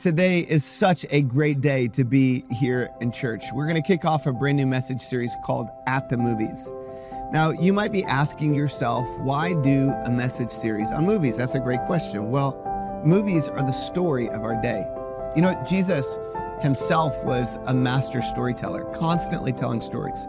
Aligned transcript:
Today 0.00 0.40
is 0.40 0.64
such 0.64 1.06
a 1.10 1.22
great 1.22 1.60
day 1.60 1.86
to 1.88 2.04
be 2.04 2.44
here 2.50 2.90
in 3.00 3.12
church. 3.12 3.44
We're 3.52 3.66
going 3.66 3.80
to 3.80 3.86
kick 3.86 4.04
off 4.04 4.26
a 4.26 4.32
brand 4.32 4.56
new 4.56 4.66
message 4.66 5.00
series 5.00 5.36
called 5.44 5.68
At 5.86 6.08
the 6.08 6.16
Movies. 6.16 6.72
Now, 7.32 7.50
you 7.50 7.72
might 7.72 7.92
be 7.92 8.02
asking 8.04 8.54
yourself, 8.54 9.06
why 9.20 9.54
do 9.62 9.90
a 10.04 10.10
message 10.10 10.50
series 10.50 10.90
on 10.90 11.06
movies? 11.06 11.36
That's 11.36 11.54
a 11.54 11.60
great 11.60 11.80
question. 11.86 12.30
Well, 12.32 12.60
movies 13.06 13.48
are 13.48 13.62
the 13.62 13.72
story 13.72 14.28
of 14.28 14.42
our 14.42 14.60
day. 14.60 14.84
You 15.36 15.42
know, 15.42 15.62
Jesus 15.68 16.18
himself 16.60 17.22
was 17.24 17.56
a 17.66 17.74
master 17.74 18.20
storyteller, 18.20 18.84
constantly 18.96 19.52
telling 19.52 19.80
stories. 19.80 20.26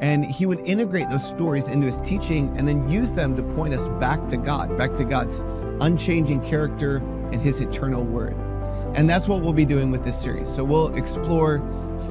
And 0.00 0.24
he 0.24 0.46
would 0.46 0.66
integrate 0.66 1.10
those 1.10 1.26
stories 1.26 1.68
into 1.68 1.86
his 1.86 2.00
teaching 2.00 2.52
and 2.58 2.66
then 2.66 2.88
use 2.88 3.12
them 3.12 3.36
to 3.36 3.42
point 3.54 3.72
us 3.72 3.86
back 4.00 4.28
to 4.30 4.36
God, 4.36 4.76
back 4.76 4.94
to 4.94 5.04
God's 5.04 5.44
unchanging 5.80 6.40
character 6.44 6.96
and 7.30 7.40
his 7.40 7.60
eternal 7.60 8.02
word. 8.04 8.36
And 8.94 9.08
that's 9.08 9.28
what 9.28 9.42
we'll 9.42 9.52
be 9.52 9.64
doing 9.64 9.90
with 9.90 10.04
this 10.04 10.20
series. 10.20 10.48
So 10.48 10.64
we'll 10.64 10.94
explore 10.94 11.58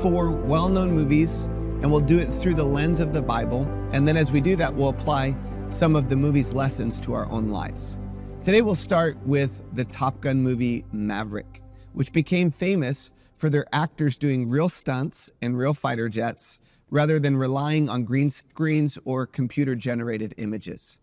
four 0.01 0.31
well 0.31 0.69
known 0.69 0.91
movies 0.91 1.43
and 1.81 1.91
we'll 1.91 2.01
do 2.01 2.19
it 2.19 2.33
through 2.33 2.55
the 2.55 2.63
lens 2.63 2.99
of 2.99 3.13
the 3.13 3.21
Bible. 3.21 3.67
And 3.91 4.07
then 4.07 4.17
as 4.17 4.31
we 4.31 4.41
do 4.41 4.55
that, 4.55 4.73
we'll 4.73 4.89
apply 4.89 5.35
some 5.71 5.95
of 5.95 6.09
the 6.09 6.15
movie's 6.15 6.53
lessons 6.53 6.99
to 7.01 7.13
our 7.13 7.29
own 7.29 7.49
lives. 7.49 7.97
Today 8.43 8.61
we'll 8.61 8.75
start 8.75 9.17
with 9.25 9.63
the 9.73 9.85
Top 9.85 10.21
Gun 10.21 10.41
movie 10.41 10.85
Maverick, 10.91 11.61
which 11.93 12.11
became 12.13 12.51
famous 12.51 13.11
for 13.35 13.49
their 13.49 13.65
actors 13.73 14.15
doing 14.15 14.49
real 14.49 14.69
stunts 14.69 15.29
and 15.41 15.57
real 15.57 15.73
fighter 15.73 16.07
jets 16.09 16.59
rather 16.89 17.19
than 17.19 17.35
relying 17.35 17.89
on 17.89 18.03
green 18.03 18.29
screens 18.29 18.97
or 19.05 19.25
computer 19.25 19.75
generated 19.75 20.33
images. 20.37 20.99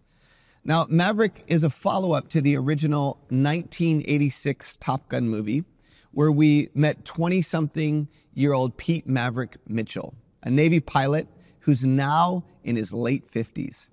Now, 0.64 0.86
Maverick 0.88 1.42
is 1.48 1.64
a 1.64 1.70
follow 1.70 2.12
up 2.12 2.28
to 2.28 2.40
the 2.40 2.56
original 2.56 3.18
1986 3.30 4.76
Top 4.76 5.08
Gun 5.08 5.28
movie, 5.28 5.64
where 6.12 6.30
we 6.30 6.68
met 6.72 7.04
20 7.04 7.42
something 7.42 8.06
year 8.34 8.52
old 8.52 8.76
Pete 8.76 9.08
Maverick 9.08 9.56
Mitchell, 9.66 10.14
a 10.44 10.50
Navy 10.50 10.78
pilot 10.78 11.26
who's 11.58 11.84
now 11.84 12.44
in 12.62 12.76
his 12.76 12.92
late 12.92 13.28
50s. 13.28 13.88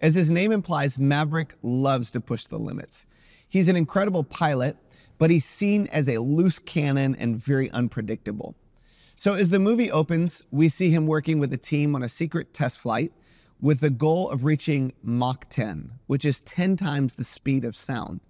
As 0.00 0.14
his 0.14 0.30
name 0.30 0.50
implies, 0.50 0.98
Maverick 0.98 1.56
loves 1.62 2.10
to 2.12 2.22
push 2.22 2.46
the 2.46 2.58
limits. 2.58 3.04
He's 3.46 3.68
an 3.68 3.76
incredible 3.76 4.24
pilot, 4.24 4.78
but 5.18 5.30
he's 5.30 5.44
seen 5.44 5.88
as 5.88 6.08
a 6.08 6.18
loose 6.18 6.58
cannon 6.58 7.16
and 7.16 7.36
very 7.36 7.70
unpredictable. 7.72 8.54
So, 9.16 9.34
as 9.34 9.50
the 9.50 9.58
movie 9.58 9.90
opens, 9.90 10.42
we 10.50 10.70
see 10.70 10.90
him 10.90 11.06
working 11.06 11.38
with 11.38 11.52
a 11.52 11.58
team 11.58 11.94
on 11.94 12.02
a 12.02 12.08
secret 12.08 12.54
test 12.54 12.80
flight 12.80 13.12
with 13.60 13.80
the 13.80 13.90
goal 13.90 14.30
of 14.30 14.44
reaching 14.44 14.92
Mach 15.02 15.46
10, 15.48 15.92
which 16.06 16.24
is 16.24 16.40
10 16.42 16.76
times 16.76 17.14
the 17.14 17.24
speed 17.24 17.64
of 17.64 17.76
sound. 17.76 18.20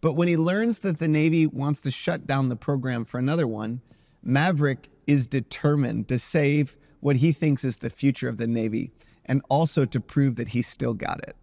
But 0.00 0.12
when 0.12 0.28
he 0.28 0.36
learns 0.36 0.80
that 0.80 0.98
the 0.98 1.08
Navy 1.08 1.46
wants 1.46 1.80
to 1.82 1.90
shut 1.90 2.26
down 2.26 2.48
the 2.48 2.56
program 2.56 3.04
for 3.04 3.18
another 3.18 3.46
one, 3.46 3.80
Maverick 4.22 4.88
is 5.06 5.26
determined 5.26 6.08
to 6.08 6.18
save 6.18 6.76
what 7.00 7.16
he 7.16 7.32
thinks 7.32 7.64
is 7.64 7.78
the 7.78 7.90
future 7.90 8.28
of 8.28 8.36
the 8.36 8.46
Navy 8.46 8.92
and 9.24 9.42
also 9.48 9.84
to 9.84 10.00
prove 10.00 10.36
that 10.36 10.48
he 10.48 10.62
still 10.62 10.94
got 10.94 11.20
it. 11.26 11.36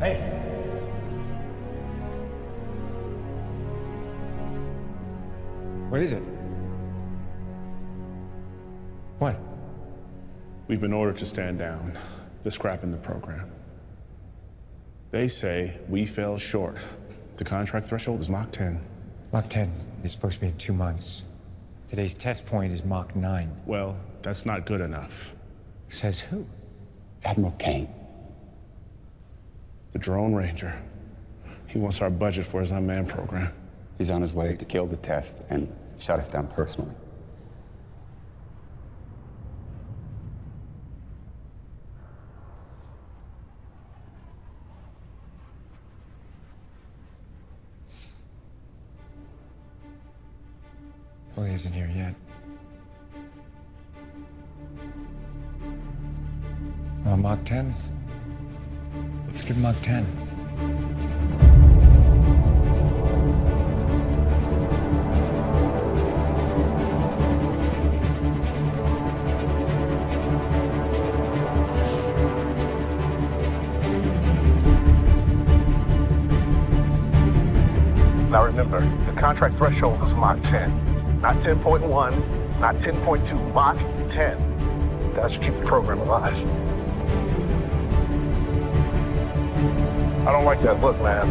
Hey. 0.00 0.32
What 5.88 6.00
is 6.00 6.12
it? 6.12 6.22
What? 9.18 9.45
We've 10.68 10.80
been 10.80 10.92
ordered 10.92 11.16
to 11.18 11.26
stand 11.26 11.58
down. 11.58 11.96
They're 12.42 12.50
scrapping 12.50 12.90
the 12.90 12.96
program. 12.98 13.50
They 15.12 15.28
say 15.28 15.76
we 15.88 16.06
fell 16.06 16.38
short. 16.38 16.76
The 17.36 17.44
contract 17.44 17.86
threshold 17.86 18.20
is 18.20 18.28
Mach 18.28 18.50
10. 18.50 18.80
Mach 19.32 19.48
10 19.48 19.72
is 20.02 20.10
supposed 20.10 20.34
to 20.34 20.40
be 20.40 20.46
in 20.48 20.56
two 20.56 20.72
months. 20.72 21.22
Today's 21.88 22.16
test 22.16 22.44
point 22.46 22.72
is 22.72 22.84
Mach 22.84 23.14
9. 23.14 23.60
Well, 23.64 23.96
that's 24.22 24.44
not 24.44 24.66
good 24.66 24.80
enough. 24.80 25.34
Says 25.88 26.18
who? 26.18 26.44
Admiral 27.24 27.54
Cain. 27.58 27.88
The 29.92 30.00
Drone 30.00 30.34
Ranger. 30.34 30.76
He 31.68 31.78
wants 31.78 32.02
our 32.02 32.10
budget 32.10 32.44
for 32.44 32.60
his 32.60 32.72
unmanned 32.72 33.08
program. 33.08 33.52
He's 33.98 34.10
on 34.10 34.20
his 34.20 34.34
way 34.34 34.56
to 34.56 34.64
kill 34.64 34.86
the 34.86 34.96
test 34.96 35.44
and 35.48 35.74
shut 35.98 36.18
us 36.18 36.28
down 36.28 36.48
personally. 36.48 36.94
Well, 51.36 51.44
he 51.44 51.52
isn't 51.52 51.72
here 51.74 51.90
yet. 51.94 52.14
Well, 57.04 57.18
Mach 57.18 57.44
10. 57.44 57.74
Let's 59.26 59.42
give 59.42 59.58
Mach 59.58 59.76
10. 59.82 60.06
Now 78.30 78.44
remember, 78.44 78.80
the 78.80 79.20
contract 79.20 79.56
threshold 79.58 80.02
is 80.02 80.14
Mach 80.14 80.42
10, 80.42 80.85
not 81.26 81.42
10.1, 81.42 82.60
not 82.60 82.76
10.2, 82.76 83.52
Mach 83.52 83.76
10. 84.08 85.12
That 85.16 85.32
should 85.32 85.42
keep 85.42 85.56
the 85.58 85.66
program 85.66 85.98
alive. 85.98 86.36
I 90.24 90.30
don't 90.30 90.44
like 90.44 90.62
that 90.62 90.80
look, 90.80 90.96
man. 91.00 91.28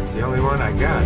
It's 0.00 0.14
the 0.14 0.22
only 0.22 0.40
one 0.40 0.62
I 0.62 0.72
got. 0.72 1.02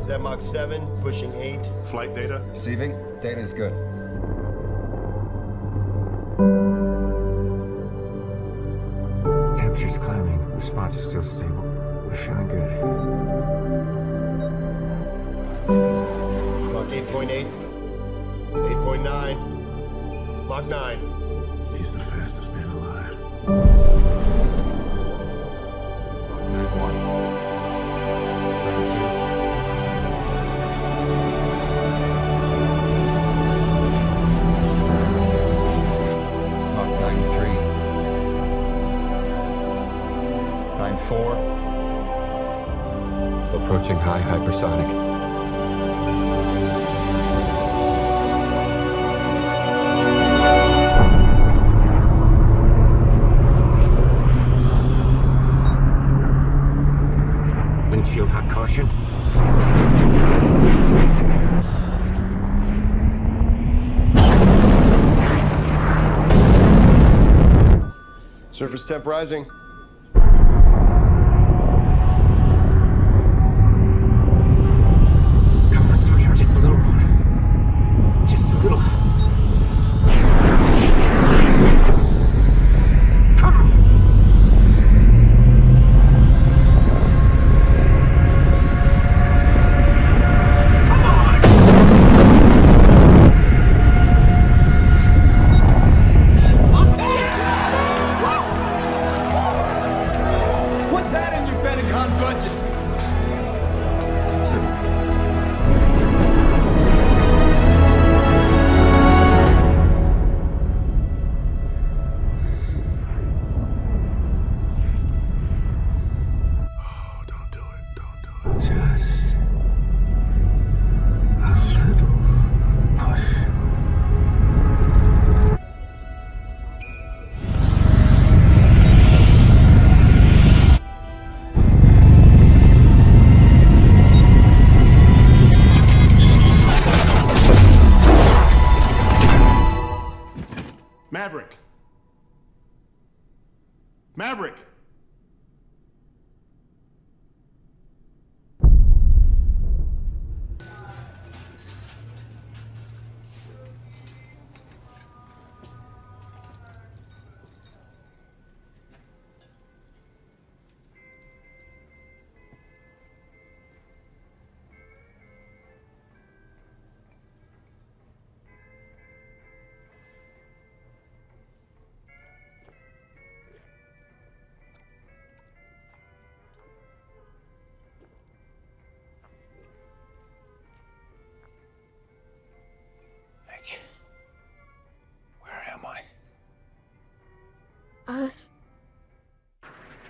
Is 0.00 0.06
that 0.08 0.20
Mach 0.20 0.42
7, 0.42 0.86
pushing 1.00 1.32
8? 1.34 1.60
Flight 1.90 2.14
data? 2.14 2.42
Receiving? 2.50 2.90
Data 3.22 3.40
is 3.40 3.54
good. 3.54 3.89
8.8? 17.10 17.46
8.9? 18.52 20.46
Mach 20.46 20.64
9? 20.64 20.98
He's 21.76 21.92
the 21.92 21.98
fastest 21.98 22.52
man 22.52 22.68
alive. 22.70 23.18
Mach 36.76 36.90
nine 37.00 37.22
three. 37.34 37.58
Nine 40.78 40.98
four. 41.08 41.34
Approaching 43.56 43.96
high 43.96 44.22
hypersonic. 44.22 45.09
Surface 68.90 69.59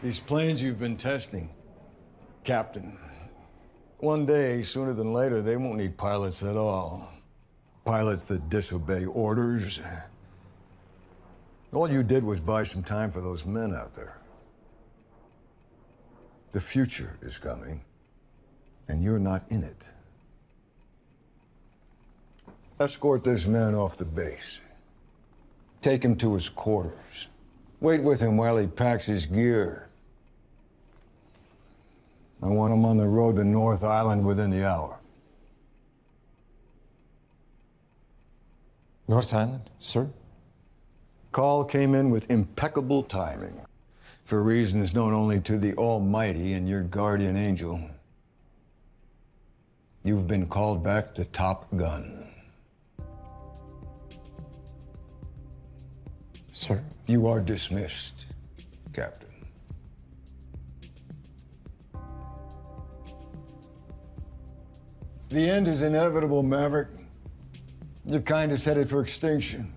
These 0.03 0.21
planes 0.21 0.63
you've 0.63 0.79
been 0.79 0.97
testing, 0.97 1.51
Captain. 2.43 2.97
One 3.99 4.25
day, 4.25 4.63
sooner 4.63 4.95
than 4.95 5.13
later, 5.13 5.43
they 5.43 5.59
won't 5.59 5.77
need 5.77 5.99
pilots 5.99 6.43
at 6.43 6.57
all. 6.57 7.07
Pilots 7.85 8.25
that 8.29 8.49
disobey 8.49 9.05
orders. 9.05 9.79
All 11.75 11.91
you 11.91 12.03
did 12.03 12.25
was 12.25 12.41
buy 12.41 12.63
some 12.63 12.83
time 12.83 13.13
for 13.13 13.21
those 13.21 13.45
men 13.45 13.75
out 13.75 13.95
there. 13.95 14.17
The 16.53 16.61
future 16.61 17.19
is 17.21 17.37
coming, 17.37 17.83
and 18.89 19.05
you're 19.05 19.19
not 19.19 19.45
in 19.51 19.63
it. 19.63 19.93
Escort 22.81 23.23
this 23.23 23.47
man 23.47 23.75
off 23.75 23.99
the 23.99 24.07
base. 24.07 24.61
Take 25.83 26.03
him 26.03 26.17
to 26.17 26.33
his 26.35 26.49
quarters. 26.49 27.29
Wait 27.81 28.03
with 28.03 28.19
him 28.19 28.39
while 28.39 28.57
he 28.57 28.67
packs 28.67 29.05
his 29.05 29.27
gear. 29.27 29.90
I 32.43 32.47
want 32.47 32.73
him 32.73 32.85
on 32.85 32.97
the 32.97 33.07
road 33.07 33.37
to 33.37 33.45
North 33.45 33.85
Island 33.85 34.25
within 34.25 34.51
the 34.51 34.67
hour. 34.67 34.99
North 39.09 39.35
Island, 39.35 39.69
sir? 39.79 40.09
Call 41.33 41.65
came 41.65 41.95
in 41.95 42.11
with 42.11 42.31
impeccable 42.31 43.03
timing. 43.03 43.61
For 44.25 44.43
reasons 44.43 44.95
known 44.95 45.13
only 45.13 45.41
to 45.41 45.59
the 45.59 45.75
Almighty 45.75 46.53
and 46.55 46.69
your 46.69 46.83
guardian 46.83 47.37
angel. 47.37 47.81
You've 50.05 50.29
been 50.29 50.47
called 50.47 50.85
back 50.85 51.15
to 51.17 51.25
Top 51.25 51.67
Gun. 51.77 52.29
Sir? 56.53 56.83
You 57.07 57.27
are 57.27 57.41
dismissed, 57.41 58.27
Captain. 58.93 59.30
The 65.31 65.49
end 65.49 65.69
is 65.69 65.83
inevitable, 65.83 66.43
Maverick. 66.43 66.89
Your 68.05 68.21
kind 68.21 68.51
is 68.51 68.65
headed 68.65 68.91
for 68.91 69.01
extinction. 69.01 69.73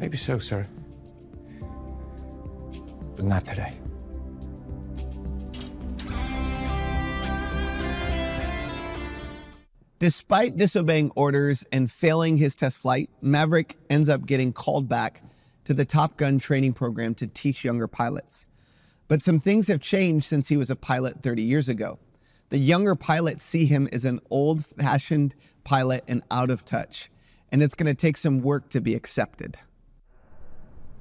Maybe 0.00 0.16
so, 0.16 0.38
sir. 0.38 0.66
But 3.14 3.26
not 3.26 3.46
today. 3.46 3.72
Despite 10.00 10.56
disobeying 10.56 11.12
orders 11.14 11.64
and 11.70 11.88
failing 11.88 12.36
his 12.36 12.56
test 12.56 12.78
flight, 12.78 13.10
Maverick 13.22 13.76
ends 13.88 14.08
up 14.08 14.26
getting 14.26 14.52
called 14.52 14.88
back 14.88 15.22
to 15.66 15.72
the 15.72 15.84
Top 15.84 16.16
Gun 16.16 16.40
training 16.40 16.72
program 16.72 17.14
to 17.14 17.28
teach 17.28 17.64
younger 17.64 17.86
pilots. 17.86 18.48
But 19.06 19.22
some 19.22 19.38
things 19.38 19.68
have 19.68 19.80
changed 19.80 20.24
since 20.26 20.48
he 20.48 20.56
was 20.56 20.70
a 20.70 20.76
pilot 20.76 21.22
30 21.22 21.42
years 21.42 21.68
ago. 21.68 21.98
The 22.48 22.58
younger 22.58 22.94
pilots 22.94 23.44
see 23.44 23.66
him 23.66 23.88
as 23.92 24.04
an 24.04 24.20
old 24.30 24.64
fashioned 24.64 25.34
pilot 25.62 26.04
and 26.08 26.22
out 26.30 26.50
of 26.50 26.64
touch, 26.64 27.10
and 27.52 27.62
it's 27.62 27.74
going 27.74 27.86
to 27.86 27.94
take 27.94 28.16
some 28.16 28.40
work 28.40 28.70
to 28.70 28.80
be 28.80 28.94
accepted. 28.94 29.58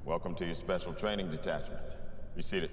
Welcome 0.03 0.35
to 0.35 0.45
your 0.45 0.55
special 0.55 0.93
training 0.93 1.29
detachment. 1.29 1.81
Be 2.35 2.41
seated. 2.41 2.71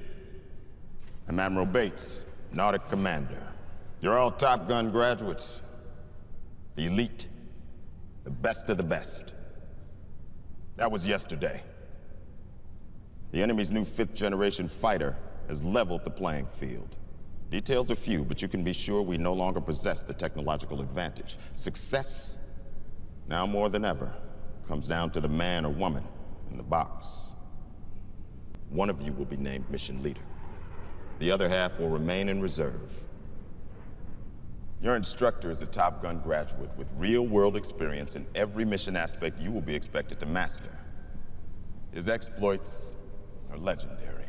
I'm 1.28 1.38
Admiral 1.38 1.66
Bates, 1.66 2.24
NAWDC 2.52 2.88
Commander. 2.88 3.52
You're 4.00 4.18
all 4.18 4.32
Top 4.32 4.68
Gun 4.68 4.90
graduates. 4.90 5.62
The 6.74 6.86
elite. 6.86 7.28
The 8.24 8.30
best 8.30 8.68
of 8.68 8.78
the 8.78 8.84
best. 8.84 9.34
That 10.76 10.90
was 10.90 11.06
yesterday. 11.06 11.62
The 13.32 13.42
enemy's 13.42 13.72
new 13.72 13.84
fifth 13.84 14.14
generation 14.14 14.66
fighter 14.66 15.16
has 15.50 15.64
leveled 15.64 16.04
the 16.04 16.10
playing 16.10 16.46
field. 16.46 16.96
Details 17.50 17.90
are 17.90 17.96
few, 17.96 18.24
but 18.24 18.40
you 18.40 18.46
can 18.46 18.62
be 18.62 18.72
sure 18.72 19.02
we 19.02 19.18
no 19.18 19.32
longer 19.32 19.60
possess 19.60 20.00
the 20.00 20.14
technological 20.14 20.80
advantage. 20.80 21.38
Success, 21.54 22.38
now 23.26 23.46
more 23.46 23.68
than 23.68 23.84
ever, 23.84 24.14
comes 24.68 24.86
down 24.86 25.10
to 25.10 25.20
the 25.20 25.28
man 25.28 25.66
or 25.66 25.70
woman 25.70 26.04
in 26.52 26.56
the 26.56 26.62
box. 26.62 27.34
One 28.68 28.88
of 28.88 29.02
you 29.02 29.12
will 29.12 29.24
be 29.24 29.36
named 29.36 29.68
mission 29.68 30.00
leader. 30.04 30.20
The 31.18 31.32
other 31.32 31.48
half 31.48 31.80
will 31.80 31.88
remain 31.88 32.28
in 32.28 32.40
reserve. 32.40 32.94
Your 34.80 34.94
instructor 34.94 35.50
is 35.50 35.62
a 35.62 35.66
Top 35.66 36.00
Gun 36.00 36.20
graduate 36.20 36.70
with 36.78 36.88
real-world 36.96 37.56
experience 37.56 38.14
in 38.14 38.24
every 38.36 38.64
mission 38.64 38.94
aspect 38.94 39.40
you 39.40 39.50
will 39.50 39.60
be 39.60 39.74
expected 39.74 40.20
to 40.20 40.26
master. 40.26 40.70
His 41.92 42.08
exploits 42.08 42.94
are 43.50 43.58
legendary. 43.58 44.19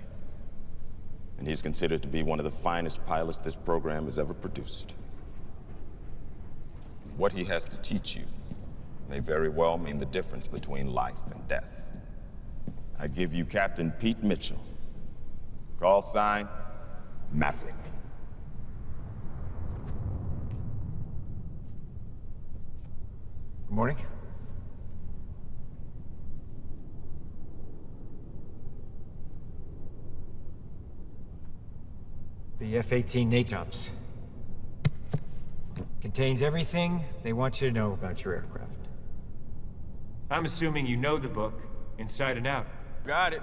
And 1.42 1.48
he's 1.48 1.64
considered 1.64 2.04
to 2.04 2.08
be 2.08 2.22
one 2.22 2.38
of 2.38 2.46
the 2.46 2.52
finest 2.52 3.04
pilots 3.08 3.40
this 3.40 3.56
program 3.56 4.06
has 4.06 4.20
ever 4.20 4.32
produced. 4.32 4.94
What 7.18 7.32
he 7.32 7.44
has 7.46 7.66
to 7.66 7.78
teach 7.78 8.16
you 8.16 8.22
may 9.10 9.18
very 9.18 9.50
well 9.50 9.80
mean 9.80 9.98
the 9.98 10.06
difference 10.06 10.46
between 10.46 10.94
life 10.94 11.18
and 11.34 11.48
death. 11.48 11.68
I 13.00 13.08
give 13.08 13.34
you 13.34 13.44
Captain 13.44 13.90
Pete 13.90 14.24
Mitchell. 14.24 14.62
Call 15.80 16.04
sign, 16.04 16.48
Maverick. 17.32 17.74
Good 23.68 23.76
morning. 23.76 23.98
The 32.62 32.78
F-18 32.78 33.28
NATOPS. 33.28 33.90
Contains 36.00 36.44
everything 36.44 37.04
they 37.24 37.34
want 37.34 37.60
you 37.60 37.68
to 37.68 37.74
know 37.74 37.94
about 37.94 38.24
your 38.24 38.36
aircraft. 38.36 38.88
I'm 40.30 40.46
assuming 40.46 40.86
you 40.86 40.96
know 40.96 41.18
the 41.18 41.28
book, 41.28 41.60
inside 41.98 42.38
and 42.38 42.46
out. 42.46 42.68
Got 43.04 43.34
it. 43.34 43.42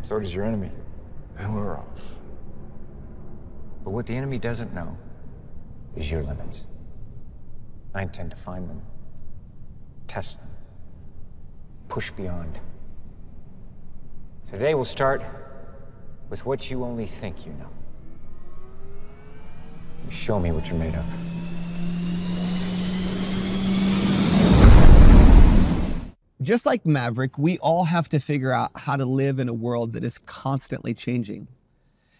So 0.00 0.18
does 0.18 0.34
your 0.34 0.46
enemy. 0.46 0.70
And 1.36 1.54
we're 1.54 1.76
off. 1.76 2.02
But 3.84 3.90
what 3.90 4.06
the 4.06 4.16
enemy 4.16 4.38
doesn't 4.38 4.72
know 4.72 4.96
is 5.94 6.10
your 6.10 6.22
limits. 6.22 6.64
I 7.94 8.00
intend 8.00 8.30
to 8.30 8.36
find 8.38 8.66
them, 8.66 8.80
test 10.12 10.40
them, 10.40 10.50
push 11.88 12.10
beyond. 12.10 12.60
Today 14.46 14.74
we'll 14.74 14.84
start 14.84 15.22
with 16.28 16.44
what 16.44 16.70
you 16.70 16.84
only 16.84 17.06
think 17.06 17.46
you 17.46 17.52
know. 17.54 17.70
You 20.04 20.12
show 20.12 20.38
me 20.38 20.52
what 20.52 20.68
you're 20.68 20.78
made 20.78 20.94
of. 20.94 21.06
Just 26.42 26.66
like 26.66 26.84
Maverick, 26.84 27.38
we 27.38 27.56
all 27.60 27.84
have 27.84 28.10
to 28.10 28.20
figure 28.20 28.52
out 28.52 28.72
how 28.76 28.96
to 28.96 29.06
live 29.06 29.38
in 29.38 29.48
a 29.48 29.54
world 29.54 29.94
that 29.94 30.04
is 30.04 30.18
constantly 30.18 30.92
changing. 30.92 31.48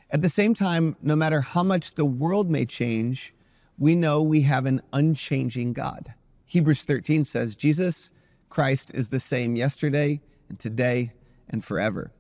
At 0.09 0.23
the 0.23 0.31
same 0.31 0.55
time, 0.55 0.97
no 1.03 1.15
matter 1.15 1.43
how 1.43 1.63
much 1.63 1.95
the 1.95 2.07
world 2.07 2.49
may 2.49 2.65
change, 2.65 3.35
we 3.79 3.95
know 3.95 4.23
we 4.23 4.41
have 4.41 4.65
an 4.65 4.81
unchanging 4.95 5.75
God. 5.75 6.15
Hebrews 6.53 6.85
13 6.85 7.25
says, 7.25 7.55
Jesus 7.55 8.11
Christ 8.51 8.91
is 8.93 9.09
the 9.09 9.19
same 9.19 9.57
yesterday 9.57 10.21
and 10.51 10.59
today 10.59 11.11
and 11.49 11.65
forever. 11.65 12.13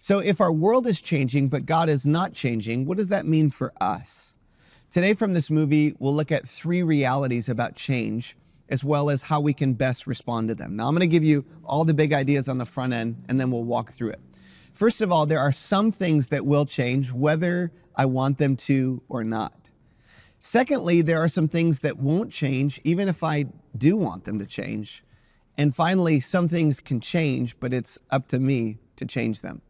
So, 0.00 0.18
if 0.18 0.40
our 0.40 0.52
world 0.52 0.88
is 0.88 1.00
changing, 1.00 1.48
but 1.48 1.64
God 1.64 1.88
is 1.88 2.04
not 2.04 2.32
changing, 2.32 2.86
what 2.86 2.96
does 2.96 3.10
that 3.10 3.24
mean 3.24 3.50
for 3.50 3.72
us? 3.80 4.34
Today, 4.90 5.14
from 5.14 5.32
this 5.32 5.48
movie, 5.48 5.94
we'll 6.00 6.12
look 6.12 6.32
at 6.32 6.48
three 6.48 6.82
realities 6.82 7.48
about 7.48 7.76
change, 7.76 8.36
as 8.68 8.82
well 8.82 9.08
as 9.10 9.22
how 9.22 9.40
we 9.40 9.52
can 9.52 9.74
best 9.74 10.08
respond 10.08 10.48
to 10.48 10.56
them. 10.56 10.74
Now, 10.74 10.88
I'm 10.88 10.94
going 10.96 11.08
to 11.08 11.14
give 11.14 11.22
you 11.22 11.44
all 11.62 11.84
the 11.84 11.94
big 11.94 12.12
ideas 12.12 12.48
on 12.48 12.58
the 12.58 12.64
front 12.64 12.92
end, 12.92 13.22
and 13.28 13.38
then 13.38 13.52
we'll 13.52 13.62
walk 13.62 13.92
through 13.92 14.10
it. 14.10 14.20
First 14.72 15.02
of 15.02 15.12
all, 15.12 15.24
there 15.24 15.38
are 15.38 15.52
some 15.52 15.92
things 15.92 16.26
that 16.30 16.44
will 16.44 16.66
change, 16.66 17.12
whether 17.12 17.70
I 17.94 18.06
want 18.06 18.38
them 18.38 18.56
to 18.56 19.00
or 19.08 19.22
not. 19.22 19.61
Secondly, 20.44 21.02
there 21.02 21.22
are 21.22 21.28
some 21.28 21.46
things 21.46 21.80
that 21.80 21.98
won't 21.98 22.32
change, 22.32 22.80
even 22.82 23.06
if 23.06 23.22
I 23.22 23.46
do 23.78 23.96
want 23.96 24.24
them 24.24 24.40
to 24.40 24.44
change. 24.44 25.04
And 25.56 25.74
finally, 25.74 26.18
some 26.18 26.48
things 26.48 26.80
can 26.80 27.00
change, 27.00 27.58
but 27.60 27.72
it's 27.72 27.96
up 28.10 28.26
to 28.28 28.40
me 28.40 28.78
to 28.96 29.06
change 29.06 29.40
them. 29.40 29.62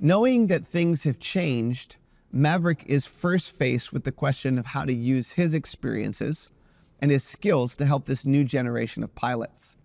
Knowing 0.00 0.46
that 0.46 0.66
things 0.66 1.04
have 1.04 1.18
changed, 1.18 1.96
Maverick 2.32 2.82
is 2.86 3.04
first 3.04 3.54
faced 3.56 3.92
with 3.92 4.04
the 4.04 4.10
question 4.10 4.58
of 4.58 4.64
how 4.64 4.86
to 4.86 4.92
use 4.92 5.32
his 5.32 5.52
experiences 5.52 6.48
and 7.00 7.10
his 7.10 7.22
skills 7.22 7.76
to 7.76 7.84
help 7.84 8.06
this 8.06 8.24
new 8.24 8.42
generation 8.42 9.04
of 9.04 9.14
pilots. 9.14 9.76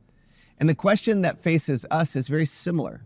And 0.61 0.69
the 0.69 0.75
question 0.75 1.23
that 1.23 1.43
faces 1.43 1.85
us 1.91 2.15
is 2.15 2.29
very 2.29 2.45
similar. 2.45 3.03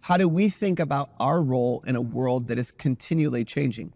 How 0.00 0.16
do 0.16 0.26
we 0.26 0.48
think 0.48 0.80
about 0.80 1.10
our 1.20 1.42
role 1.42 1.84
in 1.86 1.96
a 1.96 2.00
world 2.00 2.48
that 2.48 2.58
is 2.58 2.72
continually 2.72 3.44
changing? 3.44 3.92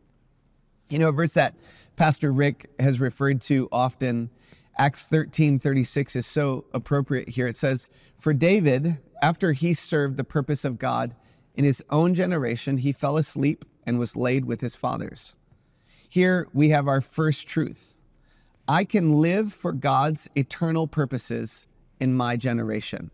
You 0.95 1.01
know, 1.01 1.09
a 1.09 1.13
verse 1.13 1.33
that 1.33 1.57
Pastor 1.97 2.33
Rick 2.33 2.71
has 2.79 3.01
referred 3.01 3.41
to 3.43 3.69
often, 3.73 4.31
Acts 4.79 5.09
13 5.09 5.59
36, 5.59 6.15
is 6.15 6.25
so 6.25 6.67
appropriate 6.73 7.29
here. 7.29 7.49
It 7.49 7.57
says, 7.57 7.89
For 8.17 8.33
David, 8.33 8.99
after 9.21 9.51
he 9.51 9.75
served 9.75 10.17
the 10.17 10.23
purpose 10.23 10.65
of 10.65 10.79
God, 10.79 11.17
in 11.57 11.65
his 11.65 11.83
own 11.91 12.15
generation, 12.15 12.79
he 12.79 12.93
fell 12.93 13.17
asleep 13.17 13.65
and 13.85 13.99
was 13.99 14.15
laid 14.15 14.45
with 14.45 14.61
his 14.61 14.77
fathers. 14.77 15.35
Here 16.09 16.47
we 16.55 16.69
have 16.69 16.87
our 16.87 17.01
first 17.01 17.49
truth 17.49 17.97
I 18.69 18.85
can 18.85 19.21
live 19.21 19.53
for 19.53 19.73
God's 19.73 20.29
eternal 20.37 20.87
purposes 20.87 21.67
in 21.99 22.15
my 22.15 22.37
generation. 22.37 23.11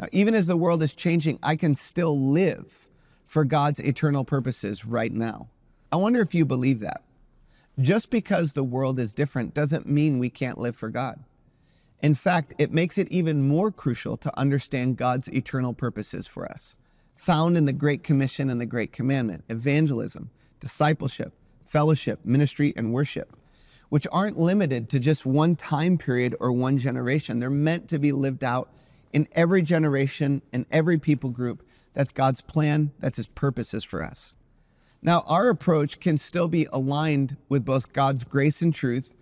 Now, 0.00 0.06
even 0.10 0.34
as 0.34 0.46
the 0.46 0.56
world 0.56 0.82
is 0.82 0.94
changing, 0.94 1.38
I 1.42 1.56
can 1.56 1.74
still 1.74 2.18
live 2.18 2.88
for 3.26 3.44
God's 3.44 3.80
eternal 3.80 4.24
purposes 4.24 4.86
right 4.86 5.12
now. 5.12 5.50
I 5.94 5.96
wonder 5.96 6.20
if 6.20 6.34
you 6.34 6.44
believe 6.44 6.80
that. 6.80 7.04
Just 7.78 8.10
because 8.10 8.52
the 8.52 8.64
world 8.64 8.98
is 8.98 9.14
different 9.14 9.54
doesn't 9.54 9.86
mean 9.86 10.18
we 10.18 10.28
can't 10.28 10.58
live 10.58 10.74
for 10.74 10.88
God. 10.88 11.22
In 12.02 12.16
fact, 12.16 12.52
it 12.58 12.72
makes 12.72 12.98
it 12.98 13.06
even 13.12 13.46
more 13.46 13.70
crucial 13.70 14.16
to 14.16 14.36
understand 14.36 14.96
God's 14.96 15.28
eternal 15.28 15.72
purposes 15.72 16.26
for 16.26 16.50
us 16.50 16.74
found 17.14 17.56
in 17.56 17.64
the 17.64 17.72
Great 17.72 18.02
Commission 18.02 18.50
and 18.50 18.60
the 18.60 18.66
Great 18.66 18.90
Commandment 18.90 19.44
evangelism, 19.48 20.30
discipleship, 20.58 21.32
fellowship, 21.64 22.18
ministry, 22.24 22.74
and 22.76 22.92
worship, 22.92 23.36
which 23.88 24.08
aren't 24.10 24.36
limited 24.36 24.90
to 24.90 24.98
just 24.98 25.24
one 25.24 25.54
time 25.54 25.96
period 25.96 26.34
or 26.40 26.50
one 26.50 26.76
generation. 26.76 27.38
They're 27.38 27.50
meant 27.50 27.86
to 27.90 28.00
be 28.00 28.10
lived 28.10 28.42
out 28.42 28.68
in 29.12 29.28
every 29.30 29.62
generation 29.62 30.42
and 30.52 30.66
every 30.72 30.98
people 30.98 31.30
group. 31.30 31.64
That's 31.92 32.10
God's 32.10 32.40
plan, 32.40 32.90
that's 32.98 33.18
His 33.18 33.28
purposes 33.28 33.84
for 33.84 34.02
us. 34.02 34.34
Now, 35.04 35.20
our 35.26 35.48
approach 35.50 36.00
can 36.00 36.18
still 36.18 36.48
be 36.48 36.66
aligned 36.72 37.36
with 37.48 37.64
both 37.64 37.92
God's 37.92 38.24
grace 38.24 38.62
and 38.62 38.74
truth, 38.74 39.14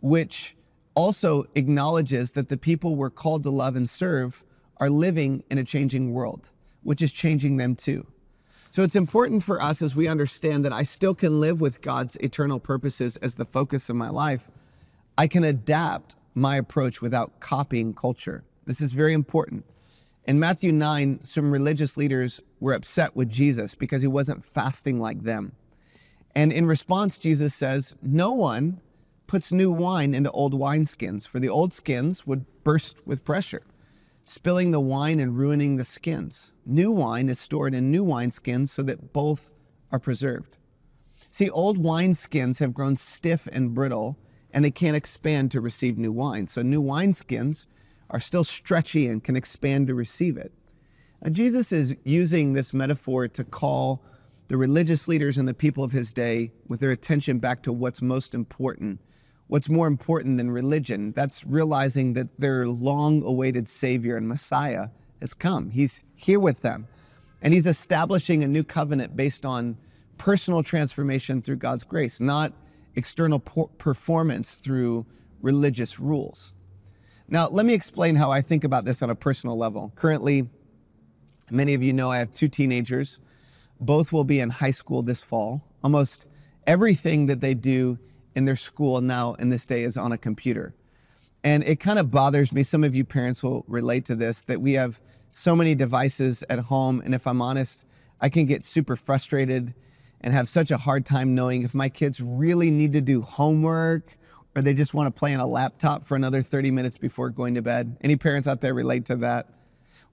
which 0.00 0.56
also 0.94 1.46
acknowledges 1.54 2.32
that 2.32 2.48
the 2.48 2.56
people 2.56 2.96
we're 2.96 3.10
called 3.10 3.44
to 3.44 3.50
love 3.50 3.76
and 3.76 3.88
serve 3.88 4.42
are 4.78 4.90
living 4.90 5.44
in 5.50 5.58
a 5.58 5.64
changing 5.64 6.12
world 6.12 6.50
which 6.86 7.02
is 7.02 7.10
changing 7.10 7.56
them 7.56 7.74
too. 7.74 8.06
So 8.70 8.84
it's 8.84 8.94
important 8.94 9.42
for 9.42 9.60
us 9.60 9.82
as 9.82 9.96
we 9.96 10.06
understand 10.06 10.64
that 10.64 10.72
I 10.72 10.84
still 10.84 11.16
can 11.16 11.40
live 11.40 11.60
with 11.60 11.80
God's 11.80 12.14
eternal 12.16 12.60
purposes 12.60 13.16
as 13.16 13.34
the 13.34 13.44
focus 13.44 13.90
of 13.90 13.96
my 13.96 14.08
life. 14.08 14.48
I 15.18 15.26
can 15.26 15.42
adapt 15.42 16.14
my 16.34 16.56
approach 16.56 17.02
without 17.02 17.40
copying 17.40 17.92
culture. 17.92 18.44
This 18.66 18.80
is 18.80 18.92
very 18.92 19.14
important. 19.14 19.64
In 20.26 20.40
Matthew 20.40 20.72
9, 20.72 21.20
some 21.22 21.50
religious 21.50 21.96
leaders 21.96 22.40
were 22.60 22.72
upset 22.72 23.14
with 23.14 23.30
Jesus 23.30 23.74
because 23.74 24.02
he 24.02 24.08
wasn't 24.08 24.44
fasting 24.44 25.00
like 25.00 25.22
them. 25.22 25.52
And 26.34 26.52
in 26.52 26.66
response, 26.66 27.16
Jesus 27.16 27.54
says, 27.54 27.94
No 28.02 28.32
one 28.32 28.80
puts 29.26 29.52
new 29.52 29.70
wine 29.70 30.14
into 30.14 30.30
old 30.32 30.52
wineskins, 30.52 31.26
for 31.26 31.38
the 31.38 31.48
old 31.48 31.72
skins 31.72 32.26
would 32.26 32.44
burst 32.64 33.06
with 33.06 33.24
pressure 33.24 33.62
spilling 34.26 34.72
the 34.72 34.80
wine 34.80 35.20
and 35.20 35.38
ruining 35.38 35.76
the 35.76 35.84
skins. 35.84 36.52
New 36.66 36.90
wine 36.90 37.28
is 37.28 37.38
stored 37.38 37.74
in 37.74 37.90
new 37.90 38.04
wineskins 38.04 38.68
so 38.68 38.82
that 38.82 39.12
both 39.12 39.52
are 39.92 40.00
preserved. 40.00 40.58
See, 41.30 41.48
old 41.48 41.78
wineskins 41.78 42.58
have 42.58 42.74
grown 42.74 42.96
stiff 42.96 43.48
and 43.52 43.72
brittle, 43.72 44.18
and 44.50 44.64
they 44.64 44.70
can't 44.70 44.96
expand 44.96 45.52
to 45.52 45.60
receive 45.60 45.96
new 45.96 46.10
wine. 46.10 46.48
So, 46.48 46.62
new 46.62 46.82
wineskins 46.82 47.66
are 48.10 48.20
still 48.20 48.44
stretchy 48.44 49.06
and 49.06 49.22
can 49.24 49.36
expand 49.36 49.86
to 49.86 49.94
receive 49.94 50.36
it. 50.36 50.52
Now, 51.22 51.30
Jesus 51.30 51.72
is 51.72 51.94
using 52.04 52.52
this 52.52 52.72
metaphor 52.72 53.28
to 53.28 53.44
call 53.44 54.02
the 54.48 54.56
religious 54.56 55.08
leaders 55.08 55.38
and 55.38 55.48
the 55.48 55.54
people 55.54 55.82
of 55.82 55.92
his 55.92 56.12
day 56.12 56.52
with 56.68 56.80
their 56.80 56.92
attention 56.92 57.38
back 57.38 57.62
to 57.62 57.72
what's 57.72 58.00
most 58.00 58.34
important 58.34 59.00
what's 59.48 59.68
more 59.68 59.86
important 59.86 60.36
than 60.36 60.50
religion. 60.50 61.12
That's 61.12 61.44
realizing 61.44 62.14
that 62.14 62.28
their 62.38 62.66
long 62.66 63.22
awaited 63.22 63.68
Savior 63.68 64.16
and 64.16 64.28
Messiah 64.28 64.88
has 65.20 65.34
come. 65.34 65.70
He's 65.70 66.02
here 66.14 66.40
with 66.40 66.62
them. 66.62 66.86
And 67.42 67.54
He's 67.54 67.66
establishing 67.66 68.42
a 68.42 68.48
new 68.48 68.64
covenant 68.64 69.16
based 69.16 69.44
on 69.44 69.76
personal 70.18 70.62
transformation 70.62 71.42
through 71.42 71.56
God's 71.56 71.84
grace, 71.84 72.20
not 72.20 72.52
external 72.96 73.38
performance 73.38 74.54
through 74.54 75.06
religious 75.42 76.00
rules. 76.00 76.54
Now, 77.28 77.48
let 77.48 77.66
me 77.66 77.74
explain 77.74 78.14
how 78.14 78.30
I 78.30 78.40
think 78.40 78.62
about 78.62 78.84
this 78.84 79.02
on 79.02 79.10
a 79.10 79.14
personal 79.14 79.58
level. 79.58 79.92
Currently, 79.96 80.48
many 81.50 81.74
of 81.74 81.82
you 81.82 81.92
know 81.92 82.10
I 82.10 82.18
have 82.18 82.32
two 82.32 82.48
teenagers. 82.48 83.18
Both 83.80 84.12
will 84.12 84.24
be 84.24 84.38
in 84.38 84.50
high 84.50 84.70
school 84.70 85.02
this 85.02 85.22
fall. 85.22 85.62
Almost 85.82 86.26
everything 86.66 87.26
that 87.26 87.40
they 87.40 87.54
do 87.54 87.98
in 88.36 88.44
their 88.44 88.56
school 88.56 89.00
now 89.00 89.34
in 89.34 89.48
this 89.48 89.66
day 89.66 89.82
is 89.82 89.96
on 89.96 90.12
a 90.12 90.18
computer. 90.18 90.74
And 91.42 91.64
it 91.64 91.80
kind 91.80 91.98
of 91.98 92.10
bothers 92.10 92.52
me. 92.52 92.62
Some 92.62 92.84
of 92.84 92.94
you 92.94 93.04
parents 93.04 93.42
will 93.42 93.64
relate 93.66 94.04
to 94.06 94.14
this 94.14 94.42
that 94.42 94.60
we 94.60 94.74
have 94.74 95.00
so 95.32 95.56
many 95.56 95.74
devices 95.74 96.44
at 96.48 96.58
home. 96.60 97.02
And 97.04 97.14
if 97.14 97.26
I'm 97.26 97.42
honest, 97.42 97.84
I 98.20 98.28
can 98.28 98.46
get 98.46 98.64
super 98.64 98.96
frustrated 98.96 99.74
and 100.20 100.32
have 100.32 100.48
such 100.48 100.70
a 100.70 100.76
hard 100.76 101.04
time 101.04 101.34
knowing 101.34 101.62
if 101.62 101.74
my 101.74 101.88
kids 101.88 102.20
really 102.20 102.70
need 102.70 102.92
to 102.94 103.00
do 103.00 103.20
homework 103.20 104.16
or 104.56 104.62
they 104.62 104.72
just 104.72 104.94
want 104.94 105.14
to 105.14 105.16
play 105.16 105.34
on 105.34 105.40
a 105.40 105.46
laptop 105.46 106.04
for 106.04 106.16
another 106.16 106.40
30 106.40 106.70
minutes 106.70 106.96
before 106.96 107.28
going 107.28 107.54
to 107.54 107.62
bed. 107.62 107.98
Any 108.00 108.16
parents 108.16 108.48
out 108.48 108.62
there 108.62 108.72
relate 108.72 109.04
to 109.04 109.16
that? 109.16 109.50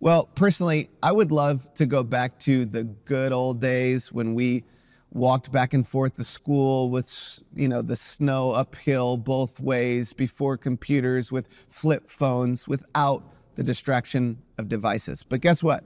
Well, 0.01 0.25
personally, 0.35 0.89
I 1.01 1.13
would 1.13 1.31
love 1.31 1.73
to 1.75 1.85
go 1.85 2.03
back 2.03 2.37
to 2.39 2.65
the 2.65 2.83
good 2.83 3.31
old 3.31 3.61
days 3.61 4.11
when 4.11 4.35
we 4.35 4.65
walked 5.13 5.49
back 5.51 5.73
and 5.73 5.87
forth 5.87 6.15
to 6.15 6.23
school 6.23 6.89
with 6.89 7.39
you 7.55 7.67
know 7.67 7.83
the 7.83 7.95
snow 7.95 8.51
uphill 8.51 9.15
both 9.15 9.59
ways 9.59 10.11
before 10.11 10.57
computers 10.57 11.31
with 11.31 11.47
flip 11.69 12.09
phones 12.09 12.67
without 12.67 13.23
the 13.55 13.61
distraction 13.61 14.35
of 14.57 14.67
devices 14.67 15.21
but 15.21 15.39
guess 15.39 15.61
what 15.61 15.83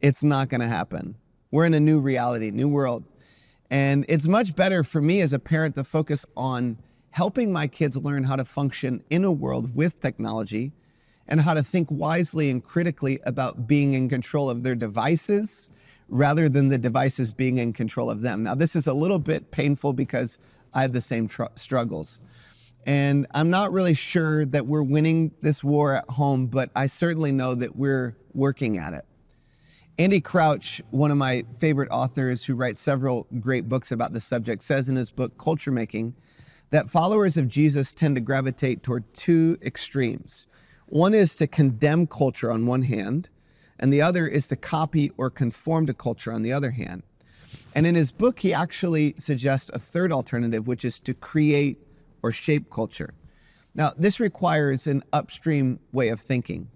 it's 0.00 0.24
not 0.24 0.48
going 0.48 0.62
to 0.62 0.66
happen 0.66 1.14
we're 1.50 1.66
in 1.66 1.74
a 1.74 1.80
new 1.80 2.00
reality 2.00 2.50
new 2.50 2.66
world 2.66 3.04
and 3.68 4.06
it's 4.08 4.26
much 4.26 4.56
better 4.56 4.82
for 4.82 5.02
me 5.02 5.20
as 5.20 5.34
a 5.34 5.38
parent 5.38 5.74
to 5.74 5.84
focus 5.84 6.24
on 6.34 6.78
helping 7.14 7.52
my 7.52 7.68
kids 7.68 7.96
learn 7.96 8.24
how 8.24 8.34
to 8.34 8.44
function 8.44 9.00
in 9.08 9.22
a 9.22 9.30
world 9.30 9.72
with 9.76 10.00
technology 10.00 10.72
and 11.28 11.40
how 11.40 11.54
to 11.54 11.62
think 11.62 11.88
wisely 11.88 12.50
and 12.50 12.64
critically 12.64 13.20
about 13.24 13.68
being 13.68 13.94
in 13.94 14.08
control 14.08 14.50
of 14.50 14.64
their 14.64 14.74
devices 14.74 15.70
rather 16.08 16.48
than 16.48 16.70
the 16.70 16.76
devices 16.76 17.30
being 17.30 17.58
in 17.58 17.72
control 17.72 18.10
of 18.10 18.22
them. 18.22 18.42
Now, 18.42 18.56
this 18.56 18.74
is 18.74 18.88
a 18.88 18.92
little 18.92 19.20
bit 19.20 19.52
painful 19.52 19.92
because 19.92 20.38
I 20.74 20.82
have 20.82 20.92
the 20.92 21.00
same 21.00 21.28
tr- 21.28 21.44
struggles. 21.54 22.20
And 22.84 23.28
I'm 23.30 23.48
not 23.48 23.72
really 23.72 23.94
sure 23.94 24.44
that 24.46 24.66
we're 24.66 24.82
winning 24.82 25.30
this 25.40 25.62
war 25.62 25.94
at 25.94 26.10
home, 26.10 26.48
but 26.48 26.70
I 26.74 26.88
certainly 26.88 27.30
know 27.30 27.54
that 27.54 27.76
we're 27.76 28.16
working 28.32 28.76
at 28.76 28.92
it. 28.92 29.04
Andy 29.98 30.20
Crouch, 30.20 30.82
one 30.90 31.12
of 31.12 31.16
my 31.16 31.44
favorite 31.58 31.90
authors 31.92 32.44
who 32.44 32.56
writes 32.56 32.80
several 32.80 33.28
great 33.38 33.68
books 33.68 33.92
about 33.92 34.12
this 34.12 34.24
subject, 34.24 34.64
says 34.64 34.88
in 34.88 34.96
his 34.96 35.12
book, 35.12 35.38
Culture 35.38 35.70
Making, 35.70 36.12
that 36.70 36.90
followers 36.90 37.36
of 37.36 37.48
Jesus 37.48 37.92
tend 37.92 38.16
to 38.16 38.20
gravitate 38.20 38.82
toward 38.82 39.04
two 39.14 39.58
extremes. 39.62 40.46
One 40.86 41.14
is 41.14 41.36
to 41.36 41.46
condemn 41.46 42.06
culture 42.06 42.50
on 42.50 42.66
one 42.66 42.82
hand, 42.82 43.30
and 43.78 43.92
the 43.92 44.02
other 44.02 44.26
is 44.26 44.48
to 44.48 44.56
copy 44.56 45.12
or 45.16 45.30
conform 45.30 45.86
to 45.86 45.94
culture 45.94 46.32
on 46.32 46.42
the 46.42 46.52
other 46.52 46.70
hand. 46.70 47.02
And 47.74 47.86
in 47.86 47.94
his 47.94 48.12
book, 48.12 48.38
he 48.38 48.52
actually 48.52 49.14
suggests 49.18 49.70
a 49.72 49.78
third 49.78 50.12
alternative, 50.12 50.68
which 50.68 50.84
is 50.84 50.98
to 51.00 51.14
create 51.14 51.78
or 52.22 52.32
shape 52.32 52.70
culture. 52.70 53.14
Now, 53.74 53.92
this 53.96 54.20
requires 54.20 54.86
an 54.86 55.02
upstream 55.12 55.80
way 55.92 56.08
of 56.08 56.20
thinking. 56.20 56.68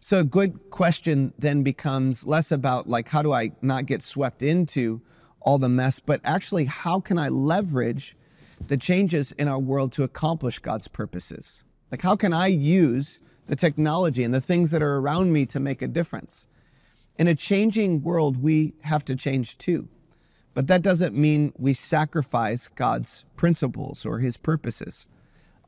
So 0.00 0.18
a 0.18 0.24
good 0.24 0.58
question 0.70 1.32
then 1.38 1.62
becomes 1.62 2.26
less 2.26 2.50
about 2.50 2.88
like 2.88 3.08
how 3.08 3.22
do 3.22 3.32
I 3.32 3.52
not 3.62 3.86
get 3.86 4.02
swept 4.02 4.42
into 4.42 5.00
all 5.40 5.58
the 5.58 5.68
mess, 5.68 6.00
but 6.00 6.20
actually 6.24 6.64
how 6.64 6.98
can 6.98 7.18
I 7.18 7.28
leverage 7.28 8.16
the 8.68 8.76
changes 8.76 9.32
in 9.32 9.48
our 9.48 9.58
world 9.58 9.92
to 9.92 10.02
accomplish 10.02 10.58
God's 10.58 10.88
purposes? 10.88 11.64
Like 11.90 12.02
how 12.02 12.16
can 12.16 12.32
I 12.32 12.46
use 12.46 13.20
the 13.46 13.56
technology 13.56 14.24
and 14.24 14.32
the 14.32 14.40
things 14.40 14.70
that 14.70 14.82
are 14.82 14.98
around 14.98 15.32
me 15.32 15.46
to 15.46 15.60
make 15.60 15.82
a 15.82 15.88
difference? 15.88 16.46
In 17.18 17.28
a 17.28 17.34
changing 17.34 18.02
world, 18.02 18.42
we 18.42 18.74
have 18.80 19.04
to 19.04 19.16
change 19.16 19.58
too. 19.58 19.88
But 20.54 20.66
that 20.66 20.82
doesn't 20.82 21.14
mean 21.14 21.52
we 21.58 21.74
sacrifice 21.74 22.68
God's 22.68 23.24
principles 23.36 24.04
or 24.04 24.18
his 24.18 24.36
purposes. 24.36 25.06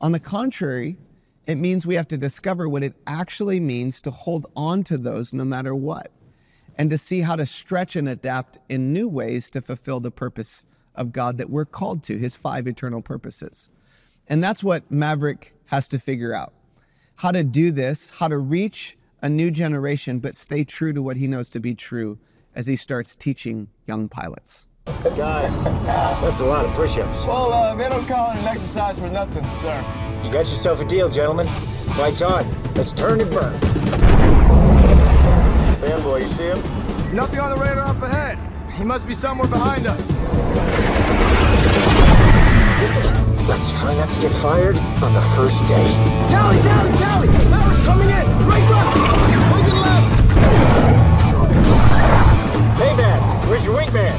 On 0.01 0.11
the 0.11 0.19
contrary, 0.19 0.97
it 1.47 1.55
means 1.55 1.85
we 1.85 1.95
have 1.95 2.07
to 2.09 2.17
discover 2.17 2.67
what 2.67 2.83
it 2.83 2.95
actually 3.07 3.59
means 3.59 3.99
to 4.01 4.11
hold 4.11 4.47
on 4.55 4.83
to 4.85 4.97
those 4.97 5.33
no 5.33 5.45
matter 5.45 5.75
what, 5.75 6.11
and 6.77 6.89
to 6.89 6.97
see 6.97 7.21
how 7.21 7.35
to 7.35 7.45
stretch 7.45 7.95
and 7.95 8.09
adapt 8.09 8.57
in 8.69 8.93
new 8.93 9.07
ways 9.07 9.49
to 9.51 9.61
fulfill 9.61 9.99
the 9.99 10.11
purpose 10.11 10.63
of 10.95 11.11
God 11.11 11.37
that 11.37 11.49
we're 11.49 11.65
called 11.65 12.03
to, 12.03 12.17
his 12.17 12.35
five 12.35 12.67
eternal 12.67 13.01
purposes. 13.01 13.69
And 14.27 14.43
that's 14.43 14.63
what 14.63 14.89
Maverick 14.89 15.53
has 15.65 15.87
to 15.89 15.99
figure 15.99 16.33
out 16.33 16.53
how 17.15 17.31
to 17.31 17.43
do 17.43 17.71
this, 17.71 18.09
how 18.09 18.27
to 18.27 18.37
reach 18.37 18.97
a 19.21 19.29
new 19.29 19.49
generation, 19.49 20.19
but 20.19 20.35
stay 20.35 20.63
true 20.63 20.93
to 20.93 21.01
what 21.01 21.17
he 21.17 21.27
knows 21.27 21.49
to 21.51 21.59
be 21.59 21.73
true 21.73 22.17
as 22.55 22.67
he 22.67 22.75
starts 22.75 23.15
teaching 23.15 23.67
young 23.87 24.07
pilots. 24.07 24.67
Guys, 24.85 25.63
that's 25.63 26.39
a 26.41 26.45
lot 26.45 26.65
of 26.65 26.73
push-ups. 26.73 27.25
Well, 27.25 27.51
uh, 27.51 27.75
they 27.75 27.89
don't 27.89 28.05
call 28.05 28.31
it 28.31 28.37
an 28.37 28.45
exercise 28.45 28.99
for 28.99 29.09
nothing, 29.09 29.43
sir. 29.55 29.83
You 30.23 30.31
got 30.31 30.47
yourself 30.47 30.79
a 30.79 30.85
deal, 30.85 31.09
gentlemen. 31.09 31.47
Lights 31.97 32.21
on. 32.21 32.45
Let's 32.75 32.91
turn 32.91 33.21
and 33.21 33.31
burn. 33.31 33.53
Fanboy, 35.79 36.21
you 36.21 36.29
see 36.29 36.43
him? 36.43 37.15
Nothing 37.15 37.39
on 37.39 37.55
the 37.55 37.61
radar 37.61 37.87
up 37.87 38.01
ahead. 38.01 38.37
He 38.77 38.83
must 38.83 39.07
be 39.07 39.13
somewhere 39.13 39.47
behind 39.47 39.87
us. 39.87 39.99
Let's 43.47 43.71
try 43.79 43.95
not 43.95 44.09
to 44.09 44.19
get 44.19 44.33
fired 44.41 44.75
on 45.01 45.13
the 45.13 45.21
first 45.31 45.57
day. 45.69 45.87
Tally, 46.27 46.59
tally, 46.59 46.91
tally! 46.99 47.27
Maverick's 47.49 47.81
coming 47.83 48.09
in! 48.09 48.25
Right 48.43 48.69
left! 48.69 48.97
Wicked 49.55 49.79
left! 49.79 50.11
Hey, 52.75 52.93
man, 52.97 53.47
where's 53.47 53.63
your 53.63 53.79
wingman? 53.79 54.13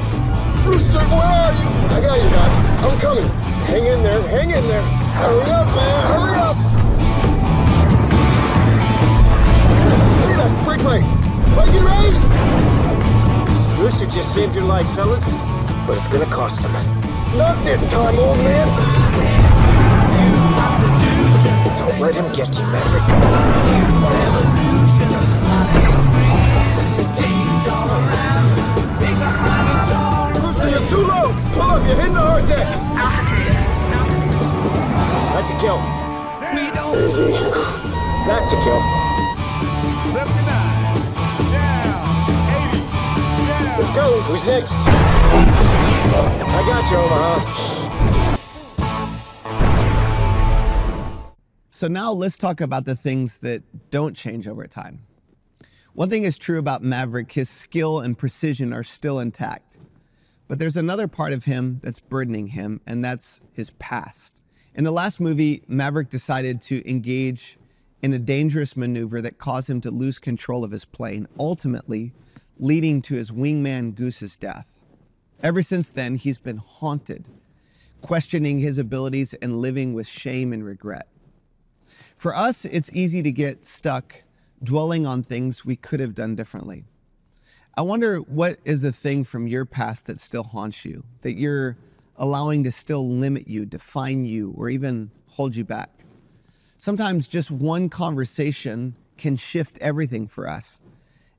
Rooster, 0.65 1.01
where 1.01 1.21
are 1.21 1.53
you? 1.53 1.69
I 1.93 2.01
got 2.01 2.17
you, 2.17 2.31
Doc. 2.31 2.51
I'm 2.83 2.99
coming. 2.99 3.29
Hang 3.69 3.85
in 3.85 4.03
there, 4.03 4.23
hang 4.29 4.51
in 4.51 4.67
there. 4.69 4.83
Hurry 5.21 5.51
up, 5.51 5.67
man, 5.77 6.13
hurry 6.13 6.35
up! 6.39 6.57
Look 10.23 10.31
at 10.31 10.37
that, 10.39 10.65
brake 10.65 10.83
light. 10.83 11.05
Are 11.59 11.69
you 11.69 12.76
Rooster 13.87 14.07
just 14.07 14.35
saved 14.35 14.57
your 14.57 14.65
life, 14.65 14.85
fellas, 14.97 15.23
but 15.87 15.97
it's 15.97 16.09
gonna 16.09 16.27
cost 16.27 16.59
him. 16.59 16.73
Not 17.39 17.55
this 17.65 17.89
time, 17.89 18.19
old 18.19 18.37
man! 18.39 18.67
Don't 21.79 22.01
let 22.01 22.17
him 22.17 22.27
get 22.35 22.49
you, 22.59 22.67
Maverick. 22.67 23.05
Rooster, 30.43 30.69
you're 30.69 30.85
too 30.87 31.07
low. 31.07 31.31
Pull 31.53 31.63
up, 31.63 31.87
you're 31.87 31.95
hitting 31.95 32.15
the 32.15 32.19
hard 32.19 32.47
deck. 32.47 32.67
That's 35.31 35.51
a 35.51 35.55
kill. 35.61 35.79
That's 38.27 38.53
a 38.53 38.57
kill. 38.65 38.96
Who's 44.27 44.45
next? 44.45 44.73
I 44.73 46.65
got 46.67 46.91
you, 46.91 46.97
Omaha. 46.97 48.37
So 51.71 51.87
now 51.87 52.11
let's 52.11 52.37
talk 52.37 52.61
about 52.61 52.87
the 52.87 52.97
things 52.97 53.39
that 53.39 53.63
don't 53.93 54.17
change 54.17 54.49
over 54.49 54.67
time. 54.67 55.07
One 55.93 56.11
thing 56.11 56.25
is 56.25 56.39
true 56.39 56.59
about 56.59 56.83
Maverick 56.83 57.31
his 57.31 57.49
skill 57.49 58.01
and 58.01 58.19
precision 58.19 58.73
are 58.73 58.83
still 58.83 59.21
intact. 59.21 59.79
But 60.49 60.59
there's 60.59 60.77
another 60.77 61.07
part 61.07 61.33
of 61.33 61.45
him 61.45 61.79
that's 61.85 62.01
burdening 62.01 62.49
him, 62.49 62.81
and 62.85 63.05
that's 63.05 63.41
his 63.53 63.71
past. 63.79 64.43
In 64.75 64.83
the 64.83 64.91
last 64.91 65.21
movie, 65.21 65.63
Maverick 65.69 66.11
decided 66.11 66.61
to 66.63 66.83
engage 66.91 67.59
in 68.03 68.13
a 68.13 68.19
dangerous 68.19 68.77
maneuver 68.77 69.23
that 69.23 69.39
caused 69.39 69.71
him 69.71 69.81
to 69.83 69.93
lose 69.93 70.19
control 70.19 70.65
of 70.65 70.73
his 70.73 70.85
plane, 70.85 71.29
ultimately 71.39 72.13
leading 72.59 73.03
to 73.03 73.15
his 73.15 73.31
wingman 73.31 73.95
Goose's 73.95 74.37
death. 74.37 74.81
Ever 75.43 75.63
since 75.63 75.91
then, 75.91 76.17
he's 76.17 76.39
been 76.39 76.57
haunted, 76.57 77.29
questioning 78.01 78.59
his 78.59 78.79
abilities 78.79 79.35
and 79.35 79.61
living 79.61 79.93
with 79.95 80.07
shame 80.07 80.53
and 80.53 80.65
regret. 80.65 81.09
For 82.17 82.35
us, 82.35 82.65
it's 82.65 82.91
easy 82.93 83.23
to 83.23 83.31
get 83.31 83.67
stuck 83.67 84.23
dwelling 84.63 85.07
on 85.07 85.23
things 85.23 85.65
we 85.65 85.77
could 85.77 86.01
have 86.01 86.15
done 86.15 86.35
differently. 86.35 86.85
I 87.77 87.83
wonder 87.83 88.19
what 88.19 88.59
is 88.65 88.81
the 88.81 88.93
thing 88.93 89.23
from 89.25 89.47
your 89.47 89.67
past 89.67 90.07
that 90.07 90.19
still 90.19 90.45
haunts 90.45 90.85
you, 90.87 91.05
that 91.21 91.35
you're 91.35 91.77
allowing 92.17 92.65
to 92.65 92.73
still 92.73 93.07
limit 93.07 93.47
you, 93.47 93.67
define 93.67 94.25
you, 94.25 94.55
or 94.57 94.71
even 94.71 95.11
hold 95.29 95.55
you 95.55 95.65
back. 95.65 95.91
Sometimes 96.79 97.29
just 97.29 97.51
one 97.51 97.91
conversation 97.91 98.95
can 99.19 99.37
shift 99.37 99.77
everything 99.83 100.27
for 100.27 100.49
us. 100.49 100.81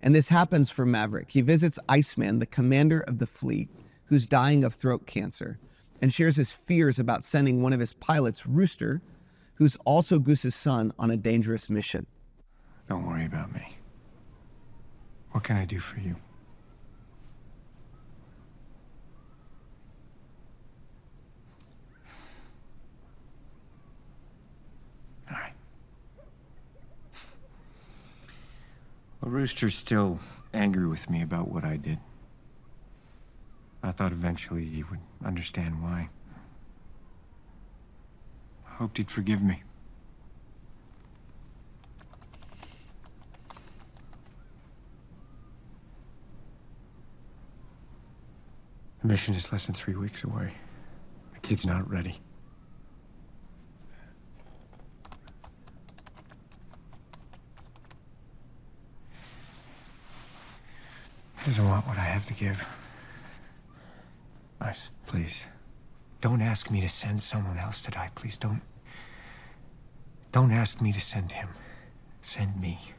And 0.01 0.13
this 0.13 0.29
happens 0.29 0.69
for 0.69 0.85
Maverick. 0.85 1.31
He 1.31 1.41
visits 1.41 1.79
Iceman, 1.89 2.39
the 2.39 2.45
commander 2.45 3.01
of 3.01 3.19
the 3.19 3.27
fleet, 3.27 3.69
who's 4.05 4.27
dying 4.27 4.63
of 4.63 4.73
throat 4.73 5.05
cancer, 5.07 5.59
and 6.01 6.13
shares 6.13 6.35
his 6.35 6.51
fears 6.51 6.99
about 6.99 7.23
sending 7.23 7.61
one 7.61 7.73
of 7.73 7.79
his 7.79 7.93
pilots, 7.93 8.45
Rooster, 8.45 9.01
who's 9.55 9.75
also 9.85 10.19
Goose's 10.19 10.55
son, 10.55 10.93
on 10.99 11.09
a 11.09 11.17
dangerous 11.17 11.69
mission. 11.69 12.05
Don't 12.87 13.05
worry 13.07 13.25
about 13.25 13.53
me. 13.53 13.77
What 15.31 15.43
can 15.43 15.57
I 15.57 15.65
do 15.65 15.79
for 15.79 15.99
you? 15.99 16.15
Well, 29.21 29.31
Rooster's 29.31 29.75
still 29.75 30.19
angry 30.53 30.87
with 30.87 31.09
me 31.09 31.21
about 31.21 31.47
what 31.47 31.63
I 31.63 31.77
did. 31.77 31.99
I 33.81 33.91
thought 33.91 34.11
eventually 34.11 34.65
he 34.65 34.83
would 34.83 34.99
understand 35.23 35.81
why. 35.81 36.09
I 38.67 38.75
hoped 38.75 38.97
he'd 38.97 39.09
forgive 39.09 39.41
me. 39.41 39.63
The 49.01 49.07
mission 49.07 49.35
is 49.35 49.51
less 49.51 49.65
than 49.65 49.75
three 49.75 49.95
weeks 49.95 50.23
away. 50.23 50.53
The 51.33 51.39
kid's 51.39 51.65
not 51.65 51.89
ready. 51.89 52.19
Doesn't 61.47 61.69
want 61.69 61.87
what 61.87 61.97
I 61.97 62.01
have 62.01 62.25
to 62.25 62.33
give. 62.33 62.67
Nice. 64.59 64.91
Please. 65.05 65.45
Don't 66.19 66.41
ask 66.41 66.69
me 66.69 66.81
to 66.81 66.89
send 66.89 67.21
someone 67.21 67.57
else 67.57 67.81
to 67.83 67.91
die. 67.91 68.11
Please 68.15 68.35
don't. 68.37 68.61
Don't 70.33 70.51
ask 70.51 70.81
me 70.81 70.91
to 70.91 70.99
send 70.99 71.31
him. 71.31 71.47
Send 72.19 72.59
me. 72.59 72.91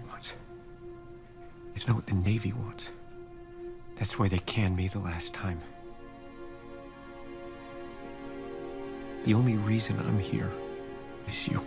Wants. 0.00 0.34
It's 1.74 1.86
not 1.86 1.96
what 1.96 2.06
the 2.06 2.14
Navy 2.14 2.52
wants. 2.52 2.90
That's 3.96 4.18
why 4.18 4.28
they 4.28 4.38
canned 4.38 4.76
me 4.76 4.88
the 4.88 4.98
last 4.98 5.32
time. 5.32 5.60
The 9.24 9.34
only 9.34 9.56
reason 9.56 9.98
I'm 10.00 10.18
here 10.18 10.50
is 11.28 11.46
you. 11.46 11.62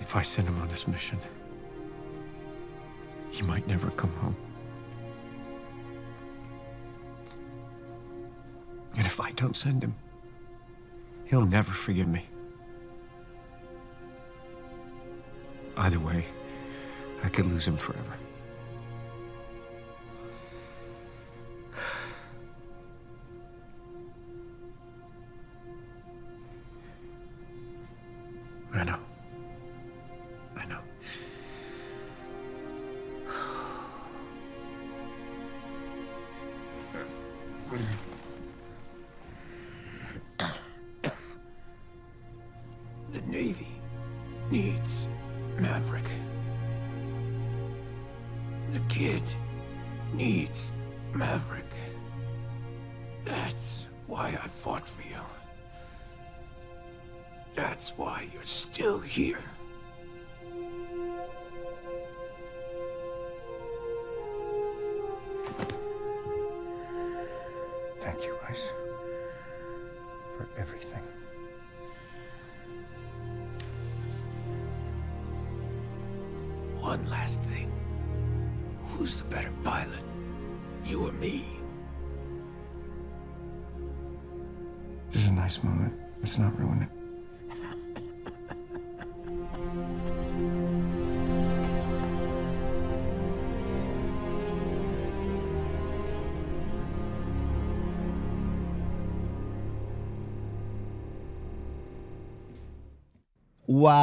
If 0.00 0.16
I 0.16 0.22
send 0.22 0.48
him 0.48 0.58
on 0.60 0.68
this 0.68 0.88
mission, 0.88 1.18
he 3.30 3.42
might 3.42 3.66
never 3.68 3.90
come 3.90 4.12
home. 4.14 4.36
And 8.96 9.06
if 9.06 9.20
I 9.20 9.30
don't 9.32 9.54
send 9.56 9.84
him, 9.84 9.94
he'll 11.28 11.46
never 11.46 11.72
forgive 11.72 12.08
me. 12.08 12.24
Either 15.76 15.98
way, 16.00 16.24
I 17.22 17.28
could 17.28 17.46
lose 17.46 17.66
him 17.66 17.76
forever. 17.76 18.14
That's 57.88 57.98
why 57.98 58.28
you're 58.34 58.42
still 58.42 58.98
here. 58.98 59.57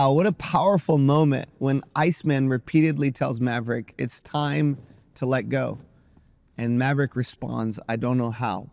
Wow, 0.06 0.12
what 0.12 0.28
a 0.28 0.34
powerful 0.34 1.00
moment 1.00 1.50
when 1.58 1.82
Iceman 1.96 2.48
repeatedly 2.48 3.10
tells 3.10 3.42
Maverick, 3.42 3.96
it's 3.98 4.22
time 4.22 4.78
to 5.16 5.26
let 5.26 5.50
go. 5.50 5.80
And 6.60 6.78
Maverick 6.78 7.16
responds, 7.16 7.80
I 7.90 7.96
don't 7.96 8.20
know 8.20 8.30
how. 8.30 8.70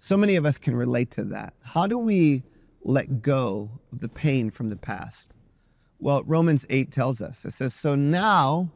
So 0.00 0.18
many 0.18 0.36
of 0.36 0.44
us 0.44 0.58
can 0.58 0.76
relate 0.76 1.10
to 1.12 1.24
that. 1.24 1.54
How 1.62 1.86
do 1.86 1.96
we 1.96 2.42
let 2.82 3.22
go 3.22 3.70
of 3.90 4.00
the 4.00 4.08
pain 4.10 4.50
from 4.50 4.68
the 4.68 4.76
past? 4.76 5.32
Well, 5.98 6.22
Romans 6.24 6.66
8 6.68 6.92
tells 6.92 7.22
us 7.22 7.46
it 7.46 7.52
says, 7.52 7.72
So 7.72 7.94
now 7.94 8.70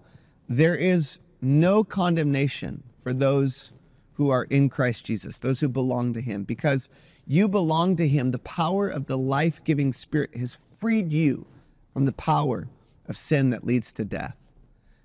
there 0.48 0.74
is 0.74 1.18
no 1.42 1.84
condemnation 1.84 2.82
for 3.02 3.12
those 3.12 3.72
who 4.14 4.30
are 4.30 4.44
in 4.44 4.70
Christ 4.70 5.04
Jesus, 5.04 5.40
those 5.40 5.60
who 5.60 5.68
belong 5.68 6.14
to 6.14 6.22
Him, 6.22 6.44
because 6.44 6.88
you 7.26 7.48
belong 7.48 7.96
to 7.96 8.08
Him. 8.08 8.30
The 8.30 8.38
power 8.38 8.88
of 8.88 9.06
the 9.06 9.18
life 9.18 9.62
giving 9.64 9.92
Spirit 9.92 10.36
has 10.36 10.58
freed 10.76 11.12
you 11.12 11.46
from 11.92 12.04
the 12.04 12.12
power 12.12 12.68
of 13.06 13.16
sin 13.16 13.50
that 13.50 13.66
leads 13.66 13.92
to 13.94 14.04
death. 14.04 14.36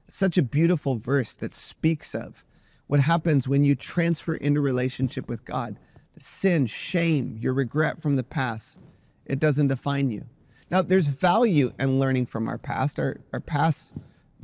Such 0.08 0.38
a 0.38 0.44
beautiful 0.44 0.96
verse 0.96 1.36
that 1.36 1.54
speaks 1.54 2.16
of 2.16 2.46
what 2.88 3.02
happens 3.02 3.48
when 3.48 3.64
you 3.64 3.76
transfer 3.76 4.36
into 4.36 4.62
relationship 4.62 5.28
with 5.28 5.46
God. 5.46 5.78
Sin, 6.20 6.66
shame, 6.66 7.38
your 7.40 7.54
regret 7.54 8.02
from 8.02 8.16
the 8.16 8.24
past, 8.24 8.78
it 9.26 9.40
doesn't 9.40 9.68
define 9.68 10.10
you. 10.10 10.26
Now, 10.72 10.82
there's 10.82 11.08
value 11.08 11.72
in 11.80 12.00
learning 12.00 12.26
from 12.26 12.48
our 12.48 12.58
past. 12.58 13.00
Our, 13.00 13.18
our 13.34 13.40
past 13.40 13.94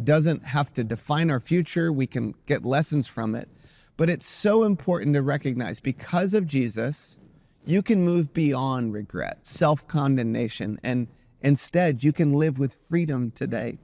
doesn't 0.04 0.44
have 0.46 0.74
to 0.74 0.84
define 0.84 1.30
our 1.30 1.40
future. 1.40 1.92
We 1.92 2.08
can 2.08 2.36
get 2.46 2.66
lessons 2.66 3.08
from 3.08 3.36
it. 3.36 3.50
But 3.98 4.10
it's 4.10 4.26
so 4.26 4.64
important 4.64 5.14
to 5.16 5.22
recognize 5.22 5.80
because 5.80 6.34
of 6.34 6.48
Jesus, 6.48 7.20
you 7.66 7.82
can 7.82 8.04
move 8.04 8.34
beyond 8.34 8.94
regret, 8.94 9.46
self 9.46 9.88
condemnation, 9.88 10.80
and 10.84 11.08
instead 11.42 12.04
you 12.04 12.12
can 12.14 12.34
live 12.34 12.60
with 12.60 12.76
freedom 12.76 13.32
today. 13.32 13.78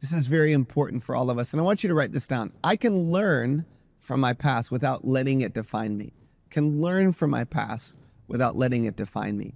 This 0.00 0.12
is 0.12 0.26
very 0.26 0.52
important 0.52 1.02
for 1.02 1.14
all 1.14 1.30
of 1.30 1.38
us. 1.38 1.52
And 1.52 1.60
I 1.60 1.64
want 1.64 1.82
you 1.82 1.88
to 1.88 1.94
write 1.94 2.12
this 2.12 2.26
down. 2.26 2.52
I 2.64 2.76
can 2.76 3.10
learn 3.10 3.66
from 3.98 4.20
my 4.20 4.32
past 4.32 4.70
without 4.70 5.06
letting 5.06 5.42
it 5.42 5.52
define 5.52 5.96
me. 5.96 6.12
Can 6.48 6.80
learn 6.80 7.12
from 7.12 7.30
my 7.30 7.44
past 7.44 7.94
without 8.26 8.56
letting 8.56 8.84
it 8.84 8.96
define 8.96 9.36
me. 9.36 9.54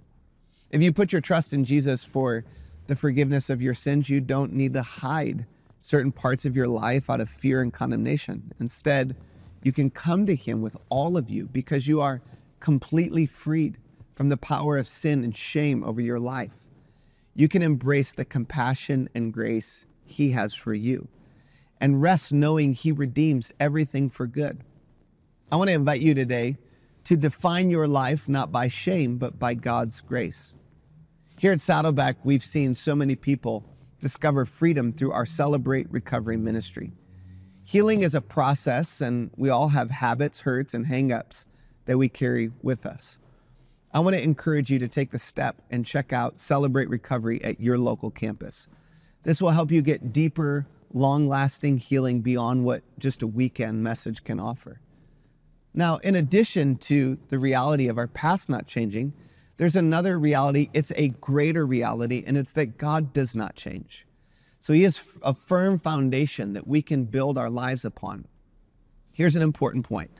If 0.69 0.81
you 0.81 0.93
put 0.93 1.11
your 1.11 1.21
trust 1.21 1.53
in 1.53 1.65
Jesus 1.65 2.03
for 2.03 2.43
the 2.87 2.95
forgiveness 2.95 3.49
of 3.49 3.61
your 3.61 3.73
sins, 3.73 4.09
you 4.09 4.21
don't 4.21 4.53
need 4.53 4.73
to 4.73 4.83
hide 4.83 5.45
certain 5.81 6.11
parts 6.11 6.45
of 6.45 6.55
your 6.55 6.67
life 6.67 7.09
out 7.09 7.21
of 7.21 7.29
fear 7.29 7.61
and 7.61 7.73
condemnation. 7.73 8.51
Instead, 8.59 9.15
you 9.63 9.71
can 9.71 9.89
come 9.89 10.25
to 10.25 10.35
Him 10.35 10.61
with 10.61 10.77
all 10.89 11.17
of 11.17 11.29
you 11.29 11.47
because 11.47 11.87
you 11.87 12.01
are 12.01 12.21
completely 12.59 13.25
freed 13.25 13.77
from 14.15 14.29
the 14.29 14.37
power 14.37 14.77
of 14.77 14.87
sin 14.87 15.23
and 15.23 15.35
shame 15.35 15.83
over 15.83 16.01
your 16.01 16.19
life. 16.19 16.67
You 17.35 17.47
can 17.47 17.61
embrace 17.61 18.13
the 18.13 18.25
compassion 18.25 19.09
and 19.13 19.33
grace 19.33 19.85
He 20.05 20.31
has 20.31 20.53
for 20.53 20.73
you 20.73 21.07
and 21.81 22.01
rest 22.01 22.33
knowing 22.33 22.73
He 22.73 22.91
redeems 22.91 23.51
everything 23.59 24.09
for 24.09 24.27
good. 24.27 24.63
I 25.51 25.57
want 25.57 25.67
to 25.67 25.73
invite 25.73 26.01
you 26.01 26.13
today 26.13 26.57
to 27.03 27.15
define 27.15 27.69
your 27.69 27.87
life 27.87 28.27
not 28.27 28.51
by 28.51 28.67
shame, 28.67 29.17
but 29.17 29.37
by 29.37 29.53
God's 29.53 30.01
grace. 30.01 30.55
Here 31.37 31.51
at 31.51 31.61
Saddleback, 31.61 32.17
we've 32.23 32.43
seen 32.43 32.73
so 32.73 32.95
many 32.95 33.15
people 33.15 33.63
discover 33.99 34.45
freedom 34.45 34.91
through 34.91 35.11
our 35.11 35.25
Celebrate 35.25 35.91
Recovery 35.91 36.37
ministry. 36.37 36.93
Healing 37.63 38.03
is 38.03 38.15
a 38.15 38.21
process, 38.21 39.01
and 39.01 39.29
we 39.35 39.49
all 39.49 39.67
have 39.67 39.91
habits, 39.91 40.39
hurts, 40.39 40.73
and 40.73 40.85
hangups 40.85 41.45
that 41.85 41.97
we 41.97 42.09
carry 42.09 42.51
with 42.61 42.85
us. 42.85 43.17
I 43.93 43.99
want 43.99 44.15
to 44.15 44.23
encourage 44.23 44.69
you 44.69 44.79
to 44.79 44.87
take 44.87 45.11
the 45.11 45.19
step 45.19 45.61
and 45.71 45.85
check 45.85 46.11
out 46.11 46.39
Celebrate 46.39 46.89
Recovery 46.89 47.43
at 47.43 47.61
your 47.61 47.77
local 47.77 48.11
campus. 48.11 48.67
This 49.23 49.41
will 49.41 49.51
help 49.51 49.71
you 49.71 49.81
get 49.81 50.11
deeper, 50.11 50.67
long 50.93 51.27
lasting 51.27 51.77
healing 51.77 52.21
beyond 52.21 52.65
what 52.65 52.83
just 52.99 53.21
a 53.21 53.27
weekend 53.27 53.83
message 53.83 54.23
can 54.23 54.39
offer. 54.39 54.81
Now, 55.73 55.97
in 55.97 56.15
addition 56.15 56.77
to 56.77 57.17
the 57.29 57.39
reality 57.39 57.87
of 57.87 57.97
our 57.97 58.07
past 58.07 58.49
not 58.49 58.67
changing, 58.67 59.13
there's 59.57 59.75
another 59.75 60.19
reality. 60.19 60.69
It's 60.73 60.91
a 60.95 61.09
greater 61.09 61.65
reality, 61.65 62.23
and 62.25 62.37
it's 62.37 62.51
that 62.53 62.77
God 62.77 63.13
does 63.13 63.35
not 63.35 63.55
change. 63.55 64.05
So 64.59 64.73
He 64.73 64.83
is 64.83 65.01
a 65.21 65.33
firm 65.33 65.79
foundation 65.79 66.53
that 66.53 66.67
we 66.67 66.81
can 66.81 67.05
build 67.05 67.37
our 67.37 67.49
lives 67.49 67.85
upon. 67.85 68.25
Here's 69.13 69.35
an 69.35 69.41
important 69.41 69.85
point 69.85 70.11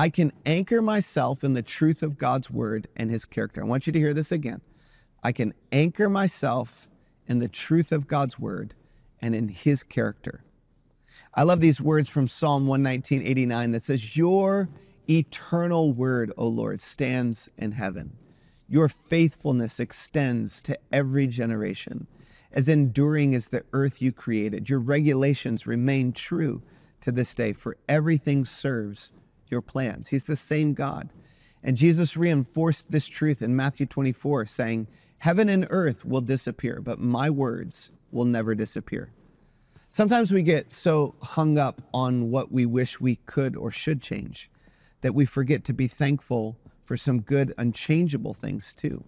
I 0.00 0.08
can 0.08 0.32
anchor 0.46 0.80
myself 0.80 1.44
in 1.44 1.52
the 1.52 1.60
truth 1.60 2.02
of 2.02 2.16
God's 2.16 2.50
word 2.50 2.88
and 2.96 3.10
His 3.10 3.26
character. 3.26 3.60
I 3.60 3.66
want 3.66 3.86
you 3.86 3.92
to 3.92 3.98
hear 3.98 4.14
this 4.14 4.32
again. 4.32 4.62
I 5.22 5.30
can 5.30 5.52
anchor 5.72 6.08
myself 6.08 6.88
in 7.26 7.38
the 7.38 7.48
truth 7.48 7.92
of 7.92 8.08
God's 8.08 8.38
word 8.38 8.72
and 9.20 9.34
in 9.34 9.48
his 9.48 9.82
character. 9.82 10.42
I 11.34 11.42
love 11.42 11.60
these 11.60 11.82
words 11.82 12.08
from 12.08 12.28
Psalm 12.28 12.66
119.89 12.66 13.72
that 13.72 13.82
says, 13.82 14.16
Your 14.16 14.70
eternal 15.06 15.92
word, 15.92 16.32
O 16.38 16.48
Lord, 16.48 16.80
stands 16.80 17.50
in 17.58 17.72
heaven. 17.72 18.16
Your 18.70 18.88
faithfulness 18.88 19.80
extends 19.80 20.62
to 20.62 20.78
every 20.90 21.26
generation. 21.26 22.06
As 22.52 22.70
enduring 22.70 23.34
as 23.34 23.48
the 23.48 23.64
earth 23.74 24.00
you 24.00 24.12
created, 24.12 24.70
your 24.70 24.80
regulations 24.80 25.66
remain 25.66 26.14
true 26.14 26.62
to 27.02 27.12
this 27.12 27.34
day, 27.34 27.52
for 27.52 27.76
everything 27.86 28.46
serves 28.46 29.12
your 29.50 29.62
plans. 29.62 30.08
He's 30.08 30.24
the 30.24 30.36
same 30.36 30.74
God. 30.74 31.10
And 31.62 31.76
Jesus 31.76 32.16
reinforced 32.16 32.90
this 32.90 33.06
truth 33.06 33.42
in 33.42 33.54
Matthew 33.54 33.86
24, 33.86 34.46
saying, 34.46 34.86
Heaven 35.18 35.48
and 35.48 35.66
earth 35.70 36.04
will 36.04 36.22
disappear, 36.22 36.80
but 36.80 36.98
my 36.98 37.28
words 37.28 37.90
will 38.10 38.24
never 38.24 38.54
disappear. 38.54 39.12
Sometimes 39.90 40.32
we 40.32 40.42
get 40.42 40.72
so 40.72 41.14
hung 41.20 41.58
up 41.58 41.82
on 41.92 42.30
what 42.30 42.52
we 42.52 42.64
wish 42.64 43.00
we 43.00 43.16
could 43.26 43.56
or 43.56 43.70
should 43.70 44.00
change 44.00 44.50
that 45.00 45.14
we 45.14 45.24
forget 45.24 45.64
to 45.64 45.72
be 45.72 45.88
thankful 45.88 46.56
for 46.82 46.96
some 46.96 47.20
good, 47.20 47.54
unchangeable 47.58 48.34
things 48.34 48.72
too. 48.72 49.02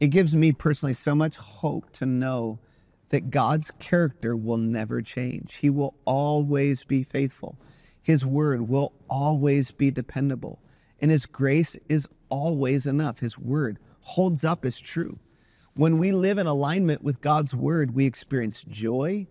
It 0.00 0.08
gives 0.08 0.34
me 0.36 0.52
personally 0.52 0.94
so 0.94 1.14
much 1.14 1.36
hope 1.36 1.90
to 1.94 2.06
know 2.06 2.60
that 3.08 3.30
God's 3.30 3.70
character 3.78 4.36
will 4.36 4.58
never 4.58 5.02
change. 5.02 5.56
He 5.56 5.70
will 5.70 5.94
always 6.04 6.84
be 6.84 7.02
faithful. 7.02 7.58
His 8.02 8.24
word 8.24 8.68
will 8.68 8.92
always 9.08 9.70
be 9.70 9.90
dependable. 9.90 10.60
And 11.00 11.10
His 11.10 11.26
grace 11.26 11.76
is 11.88 12.08
always 12.28 12.86
enough. 12.86 13.18
His 13.18 13.38
word 13.38 13.78
holds 14.00 14.44
up 14.44 14.64
as 14.64 14.78
true. 14.78 15.18
When 15.74 15.98
we 15.98 16.12
live 16.12 16.38
in 16.38 16.46
alignment 16.46 17.02
with 17.02 17.20
God's 17.20 17.54
word, 17.54 17.94
we 17.94 18.06
experience 18.06 18.62
joy. 18.62 19.26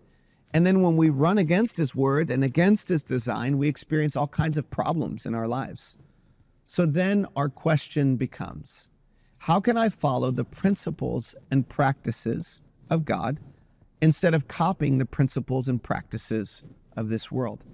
And 0.54 0.66
then 0.66 0.80
when 0.80 0.96
we 0.96 1.10
run 1.10 1.36
against 1.36 1.76
His 1.76 1.94
word 1.94 2.30
and 2.30 2.42
against 2.42 2.88
His 2.88 3.02
design, 3.02 3.58
we 3.58 3.68
experience 3.68 4.16
all 4.16 4.28
kinds 4.28 4.56
of 4.56 4.70
problems 4.70 5.26
in 5.26 5.34
our 5.34 5.46
lives. 5.46 5.96
So 6.66 6.86
then 6.86 7.26
our 7.36 7.48
question 7.48 8.16
becomes 8.16 8.88
how 9.38 9.60
can 9.60 9.76
I 9.76 9.88
follow 9.88 10.30
the 10.30 10.44
principles 10.44 11.34
and 11.50 11.68
practices 11.68 12.60
of 12.90 13.04
God 13.04 13.38
instead 14.00 14.34
of 14.34 14.48
copying 14.48 14.98
the 14.98 15.06
principles 15.06 15.68
and 15.68 15.82
practices 15.82 16.64
of 16.96 17.08
this 17.08 17.30
world? 17.30 17.64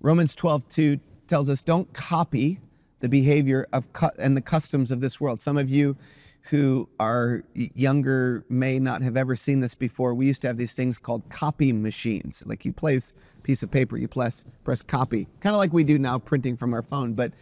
Romans 0.00 0.34
12, 0.34 0.68
2 0.68 1.00
tells 1.26 1.48
us 1.48 1.62
don't 1.62 1.92
copy 1.92 2.58
the 3.00 3.08
behavior 3.08 3.66
of 3.72 3.92
cu- 3.92 4.08
and 4.18 4.36
the 4.36 4.40
customs 4.40 4.90
of 4.90 5.00
this 5.00 5.20
world. 5.20 5.40
Some 5.40 5.58
of 5.58 5.68
you 5.68 5.96
who 6.42 6.88
are 6.98 7.44
younger 7.54 8.44
may 8.48 8.78
not 8.78 9.02
have 9.02 9.16
ever 9.16 9.36
seen 9.36 9.60
this 9.60 9.74
before. 9.74 10.14
We 10.14 10.26
used 10.26 10.40
to 10.42 10.48
have 10.48 10.56
these 10.56 10.72
things 10.72 10.98
called 10.98 11.28
copy 11.28 11.72
machines. 11.72 12.42
Like 12.46 12.64
you 12.64 12.72
place 12.72 13.12
a 13.38 13.40
piece 13.42 13.62
of 13.62 13.70
paper, 13.70 13.98
you 13.98 14.08
press 14.08 14.44
press 14.64 14.80
copy, 14.80 15.28
kind 15.40 15.54
of 15.54 15.58
like 15.58 15.72
we 15.72 15.84
do 15.84 15.98
now 15.98 16.18
printing 16.18 16.56
from 16.56 16.72
our 16.72 16.82
phone. 16.82 17.12
But 17.12 17.32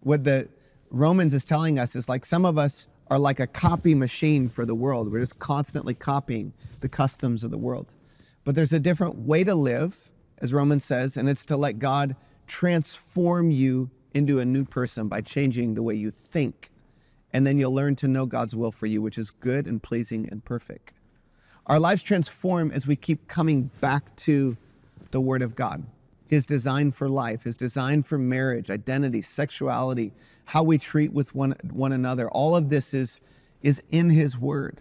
what 0.00 0.24
the 0.24 0.48
Romans 0.90 1.34
is 1.34 1.44
telling 1.44 1.78
us 1.78 1.94
is 1.94 2.08
like 2.08 2.24
some 2.24 2.46
of 2.46 2.56
us 2.56 2.86
are 3.08 3.18
like 3.18 3.40
a 3.40 3.46
copy 3.46 3.94
machine 3.94 4.48
for 4.48 4.64
the 4.64 4.74
world. 4.74 5.12
We're 5.12 5.20
just 5.20 5.38
constantly 5.38 5.94
copying 5.94 6.52
the 6.80 6.88
customs 6.88 7.44
of 7.44 7.50
the 7.50 7.58
world. 7.58 7.94
But 8.44 8.54
there's 8.54 8.72
a 8.72 8.78
different 8.78 9.16
way 9.16 9.44
to 9.44 9.54
live, 9.54 10.10
as 10.38 10.52
Romans 10.52 10.84
says, 10.84 11.16
and 11.16 11.28
it's 11.28 11.44
to 11.46 11.56
let 11.56 11.78
God 11.78 12.16
transform 12.46 13.50
you 13.50 13.90
into 14.14 14.38
a 14.38 14.44
new 14.44 14.64
person 14.64 15.08
by 15.08 15.20
changing 15.20 15.74
the 15.74 15.82
way 15.82 15.94
you 15.94 16.10
think. 16.10 16.70
And 17.32 17.46
then 17.46 17.58
you'll 17.58 17.74
learn 17.74 17.96
to 17.96 18.08
know 18.08 18.24
God's 18.24 18.56
will 18.56 18.72
for 18.72 18.86
you, 18.86 19.02
which 19.02 19.18
is 19.18 19.30
good 19.30 19.66
and 19.66 19.82
pleasing 19.82 20.28
and 20.30 20.44
perfect. 20.44 20.92
Our 21.66 21.78
lives 21.78 22.02
transform 22.02 22.70
as 22.70 22.86
we 22.86 22.96
keep 22.96 23.28
coming 23.28 23.70
back 23.80 24.14
to 24.16 24.56
the 25.10 25.20
Word 25.20 25.42
of 25.42 25.54
God, 25.54 25.84
His 26.28 26.46
design 26.46 26.92
for 26.92 27.08
life, 27.08 27.42
His 27.42 27.56
design 27.56 28.02
for 28.02 28.18
marriage, 28.18 28.70
identity, 28.70 29.20
sexuality, 29.20 30.12
how 30.44 30.62
we 30.62 30.78
treat 30.78 31.12
with 31.12 31.34
one, 31.34 31.54
one 31.72 31.92
another. 31.92 32.30
All 32.30 32.56
of 32.56 32.68
this 32.68 32.94
is, 32.94 33.20
is 33.62 33.82
in 33.90 34.08
His 34.08 34.38
Word. 34.38 34.80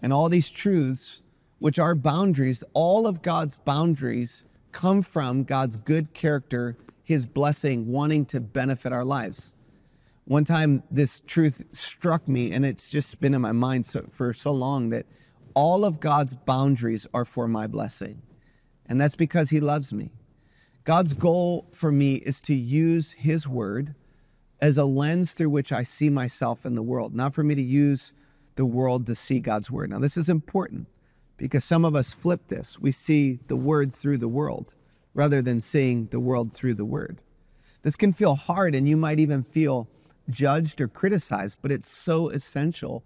And 0.00 0.12
all 0.12 0.28
these 0.28 0.50
truths, 0.50 1.22
which 1.60 1.78
are 1.78 1.94
boundaries, 1.94 2.64
all 2.74 3.06
of 3.06 3.22
God's 3.22 3.56
boundaries 3.56 4.44
come 4.74 5.00
from 5.00 5.44
God's 5.44 5.78
good 5.78 6.12
character 6.12 6.76
his 7.04 7.26
blessing, 7.26 7.86
wanting 7.86 8.24
to 8.26 8.40
benefit 8.40 8.92
our 8.92 9.04
lives. 9.04 9.54
One 10.24 10.44
time, 10.44 10.82
this 10.90 11.20
truth 11.26 11.62
struck 11.70 12.26
me, 12.26 12.52
and 12.52 12.64
it's 12.64 12.90
just 12.90 13.20
been 13.20 13.34
in 13.34 13.42
my 13.42 13.52
mind 13.52 13.84
so, 13.86 14.04
for 14.10 14.32
so 14.32 14.52
long 14.52 14.88
that 14.88 15.06
all 15.54 15.84
of 15.84 16.00
God's 16.00 16.34
boundaries 16.34 17.06
are 17.12 17.26
for 17.26 17.46
my 17.46 17.66
blessing. 17.66 18.20
And 18.86 19.00
that's 19.00 19.14
because 19.14 19.50
He 19.50 19.60
loves 19.60 19.92
me. 19.92 20.10
God's 20.84 21.14
goal 21.14 21.66
for 21.72 21.92
me 21.92 22.14
is 22.14 22.40
to 22.42 22.54
use 22.54 23.12
His 23.12 23.46
word 23.46 23.94
as 24.60 24.78
a 24.78 24.84
lens 24.84 25.32
through 25.32 25.50
which 25.50 25.72
I 25.72 25.82
see 25.82 26.08
myself 26.08 26.64
in 26.64 26.74
the 26.74 26.82
world, 26.82 27.14
not 27.14 27.34
for 27.34 27.44
me 27.44 27.54
to 27.54 27.62
use 27.62 28.12
the 28.56 28.64
world 28.64 29.06
to 29.06 29.14
see 29.14 29.40
God's 29.40 29.70
word. 29.70 29.90
Now, 29.90 29.98
this 29.98 30.16
is 30.16 30.30
important 30.30 30.86
because 31.36 31.64
some 31.64 31.84
of 31.84 31.94
us 31.94 32.12
flip 32.12 32.48
this. 32.48 32.78
We 32.78 32.90
see 32.90 33.40
the 33.48 33.56
word 33.56 33.94
through 33.94 34.18
the 34.18 34.28
world 34.28 34.74
rather 35.14 35.42
than 35.42 35.60
seeing 35.60 36.06
the 36.06 36.20
world 36.20 36.54
through 36.54 36.74
the 36.74 36.84
word. 36.84 37.20
This 37.82 37.96
can 37.96 38.12
feel 38.12 38.34
hard 38.34 38.74
and 38.74 38.88
you 38.88 38.96
might 38.96 39.20
even 39.20 39.42
feel 39.42 39.88
judged 40.30 40.80
or 40.80 40.88
criticized, 40.88 41.58
but 41.62 41.70
it's 41.70 41.88
so 41.88 42.30
essential 42.30 43.04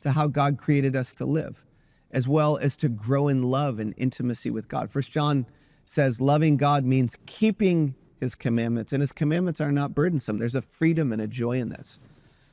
to 0.00 0.12
how 0.12 0.26
God 0.26 0.58
created 0.58 0.96
us 0.96 1.14
to 1.14 1.24
live, 1.24 1.64
as 2.10 2.26
well 2.26 2.56
as 2.56 2.76
to 2.78 2.88
grow 2.88 3.28
in 3.28 3.42
love 3.42 3.78
and 3.78 3.94
intimacy 3.96 4.50
with 4.50 4.68
God. 4.68 4.90
First 4.90 5.12
John 5.12 5.46
says 5.86 6.20
loving 6.20 6.56
God 6.56 6.84
means 6.84 7.16
keeping 7.26 7.94
his 8.20 8.34
commandments, 8.34 8.92
and 8.92 9.00
his 9.00 9.12
commandments 9.12 9.60
are 9.60 9.72
not 9.72 9.94
burdensome. 9.94 10.38
There's 10.38 10.54
a 10.54 10.62
freedom 10.62 11.12
and 11.12 11.20
a 11.20 11.26
joy 11.26 11.58
in 11.58 11.68
this. 11.68 11.98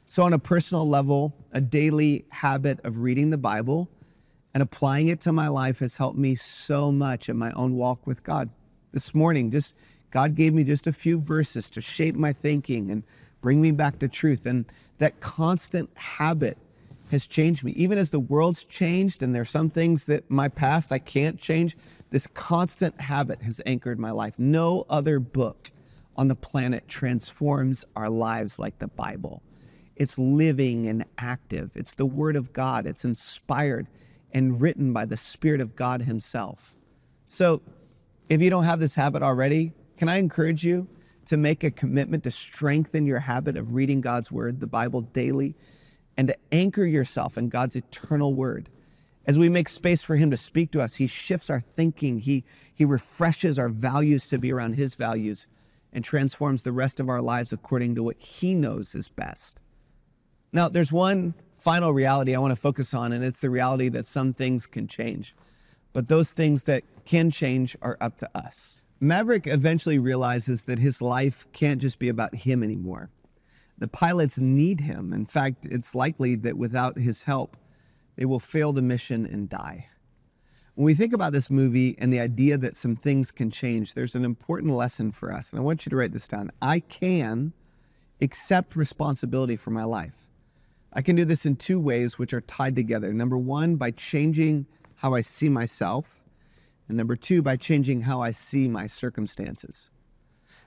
So, 0.07 0.23
on 0.23 0.33
a 0.33 0.39
personal 0.39 0.87
level, 0.87 1.33
a 1.53 1.61
daily 1.61 2.25
habit 2.29 2.79
of 2.83 2.99
reading 2.99 3.29
the 3.29 3.37
Bible 3.37 3.89
and 4.53 4.61
applying 4.61 5.07
it 5.07 5.21
to 5.21 5.31
my 5.31 5.47
life 5.47 5.79
has 5.79 5.95
helped 5.95 6.17
me 6.17 6.35
so 6.35 6.91
much 6.91 7.29
in 7.29 7.37
my 7.37 7.51
own 7.51 7.75
walk 7.75 8.05
with 8.05 8.23
God 8.23 8.49
this 8.91 9.15
morning. 9.15 9.51
Just 9.51 9.75
God 10.11 10.35
gave 10.35 10.53
me 10.53 10.63
just 10.63 10.87
a 10.87 10.93
few 10.93 11.19
verses 11.19 11.69
to 11.69 11.81
shape 11.81 12.15
my 12.15 12.33
thinking 12.33 12.91
and 12.91 13.03
bring 13.41 13.61
me 13.61 13.71
back 13.71 13.99
to 13.99 14.07
truth. 14.07 14.45
And 14.45 14.65
that 14.97 15.19
constant 15.21 15.89
habit 15.97 16.57
has 17.11 17.27
changed 17.27 17.63
me. 17.63 17.71
Even 17.73 17.97
as 17.97 18.09
the 18.09 18.19
world's 18.19 18.63
changed 18.65 19.23
and 19.23 19.33
there's 19.33 19.49
some 19.49 19.69
things 19.69 20.05
that 20.05 20.29
my 20.29 20.47
past 20.47 20.91
I 20.91 20.99
can't 20.99 21.39
change, 21.39 21.77
this 22.09 22.27
constant 22.27 22.99
habit 22.99 23.41
has 23.41 23.61
anchored 23.65 23.99
my 23.99 24.11
life. 24.11 24.37
No 24.37 24.85
other 24.89 25.19
book 25.19 25.71
on 26.17 26.27
the 26.27 26.35
planet 26.35 26.87
transforms 26.87 27.85
our 27.95 28.09
lives 28.09 28.59
like 28.59 28.79
the 28.79 28.87
Bible. 28.87 29.41
It's 29.95 30.17
living 30.17 30.87
and 30.87 31.05
active. 31.17 31.71
It's 31.75 31.93
the 31.93 32.05
Word 32.05 32.35
of 32.35 32.53
God. 32.53 32.85
It's 32.85 33.05
inspired 33.05 33.87
and 34.33 34.61
written 34.61 34.93
by 34.93 35.05
the 35.05 35.17
Spirit 35.17 35.61
of 35.61 35.75
God 35.75 36.01
Himself. 36.01 36.75
So, 37.27 37.61
if 38.29 38.41
you 38.41 38.49
don't 38.49 38.63
have 38.63 38.79
this 38.79 38.95
habit 38.95 39.23
already, 39.23 39.73
can 39.97 40.09
I 40.09 40.17
encourage 40.17 40.63
you 40.63 40.87
to 41.25 41.37
make 41.37 41.63
a 41.63 41.71
commitment 41.71 42.23
to 42.23 42.31
strengthen 42.31 43.05
your 43.05 43.19
habit 43.19 43.57
of 43.57 43.73
reading 43.73 44.01
God's 44.01 44.31
word, 44.31 44.59
the 44.59 44.67
Bible, 44.67 45.01
daily, 45.01 45.55
and 46.17 46.27
to 46.27 46.37
anchor 46.51 46.85
yourself 46.85 47.37
in 47.37 47.49
God's 47.49 47.75
eternal 47.75 48.33
word? 48.33 48.69
As 49.25 49.37
we 49.37 49.49
make 49.49 49.69
space 49.69 50.01
for 50.01 50.15
Him 50.15 50.31
to 50.31 50.37
speak 50.37 50.71
to 50.71 50.81
us, 50.81 50.95
He 50.95 51.07
shifts 51.07 51.49
our 51.49 51.59
thinking, 51.59 52.19
He, 52.19 52.43
he 52.73 52.85
refreshes 52.85 53.59
our 53.59 53.69
values 53.69 54.27
to 54.29 54.37
be 54.37 54.51
around 54.51 54.73
His 54.73 54.95
values, 54.95 55.45
and 55.93 56.03
transforms 56.03 56.63
the 56.63 56.71
rest 56.71 56.99
of 56.99 57.09
our 57.09 57.21
lives 57.21 57.51
according 57.51 57.95
to 57.95 58.03
what 58.03 58.17
He 58.17 58.55
knows 58.55 58.95
is 58.95 59.09
best. 59.09 59.59
Now, 60.53 60.69
there's 60.69 60.91
one 60.91 61.33
final 61.61 61.93
reality 61.93 62.33
I 62.33 62.39
want 62.39 62.51
to 62.51 62.59
focus 62.59 62.91
on, 62.91 63.11
and 63.11 63.23
it's 63.23 63.39
the 63.39 63.49
reality 63.51 63.87
that 63.89 64.07
some 64.07 64.33
things 64.33 64.65
can 64.65 64.87
change. 64.87 65.35
But 65.93 66.07
those 66.07 66.31
things 66.31 66.63
that 66.63 66.83
can 67.05 67.29
change 67.29 67.77
are 67.83 67.97
up 68.01 68.17
to 68.17 68.29
us. 68.35 68.77
Maverick 68.99 69.45
eventually 69.45 69.99
realizes 69.99 70.63
that 70.63 70.79
his 70.79 71.03
life 71.03 71.45
can't 71.53 71.79
just 71.79 71.99
be 71.99 72.09
about 72.09 72.33
him 72.33 72.63
anymore. 72.63 73.11
The 73.77 73.87
pilots 73.87 74.39
need 74.39 74.79
him. 74.79 75.13
In 75.13 75.25
fact, 75.25 75.67
it's 75.69 75.93
likely 75.93 76.35
that 76.35 76.57
without 76.57 76.97
his 76.97 77.23
help, 77.23 77.55
they 78.15 78.25
will 78.25 78.39
fail 78.39 78.73
the 78.73 78.81
mission 78.81 79.27
and 79.27 79.47
die. 79.47 79.87
When 80.73 80.85
we 80.85 80.95
think 80.95 81.13
about 81.13 81.33
this 81.33 81.51
movie 81.51 81.95
and 81.99 82.11
the 82.11 82.19
idea 82.21 82.57
that 82.57 82.75
some 82.75 82.95
things 82.95 83.29
can 83.29 83.51
change, 83.51 83.93
there's 83.93 84.15
an 84.15 84.25
important 84.25 84.73
lesson 84.73 85.11
for 85.11 85.31
us. 85.31 85.51
And 85.51 85.59
I 85.59 85.63
want 85.63 85.85
you 85.85 85.91
to 85.91 85.95
write 85.95 86.13
this 86.13 86.27
down. 86.27 86.51
I 86.59 86.79
can 86.79 87.53
accept 88.19 88.75
responsibility 88.75 89.55
for 89.55 89.69
my 89.69 89.83
life. 89.83 90.20
I 90.93 91.01
can 91.01 91.15
do 91.15 91.25
this 91.25 91.45
in 91.45 91.55
two 91.55 91.79
ways, 91.79 92.19
which 92.19 92.33
are 92.33 92.41
tied 92.41 92.75
together. 92.75 93.13
Number 93.13 93.37
one, 93.37 93.75
by 93.75 93.91
changing 93.91 94.65
how 94.95 95.13
I 95.13 95.21
see 95.21 95.49
myself. 95.49 96.23
And 96.87 96.97
number 96.97 97.15
two, 97.15 97.41
by 97.41 97.55
changing 97.55 98.01
how 98.01 98.21
I 98.21 98.31
see 98.31 98.67
my 98.67 98.87
circumstances. 98.87 99.89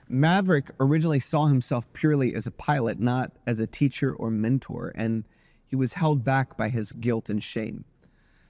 Maverick 0.09 0.71
originally 0.79 1.19
saw 1.19 1.45
himself 1.45 1.91
purely 1.93 2.35
as 2.35 2.47
a 2.47 2.51
pilot, 2.51 2.99
not 2.99 3.31
as 3.47 3.59
a 3.59 3.67
teacher 3.67 4.13
or 4.15 4.29
mentor, 4.29 4.91
and 4.95 5.23
he 5.65 5.75
was 5.75 5.93
held 5.93 6.23
back 6.23 6.57
by 6.57 6.69
his 6.69 6.91
guilt 6.91 7.29
and 7.29 7.43
shame. 7.43 7.85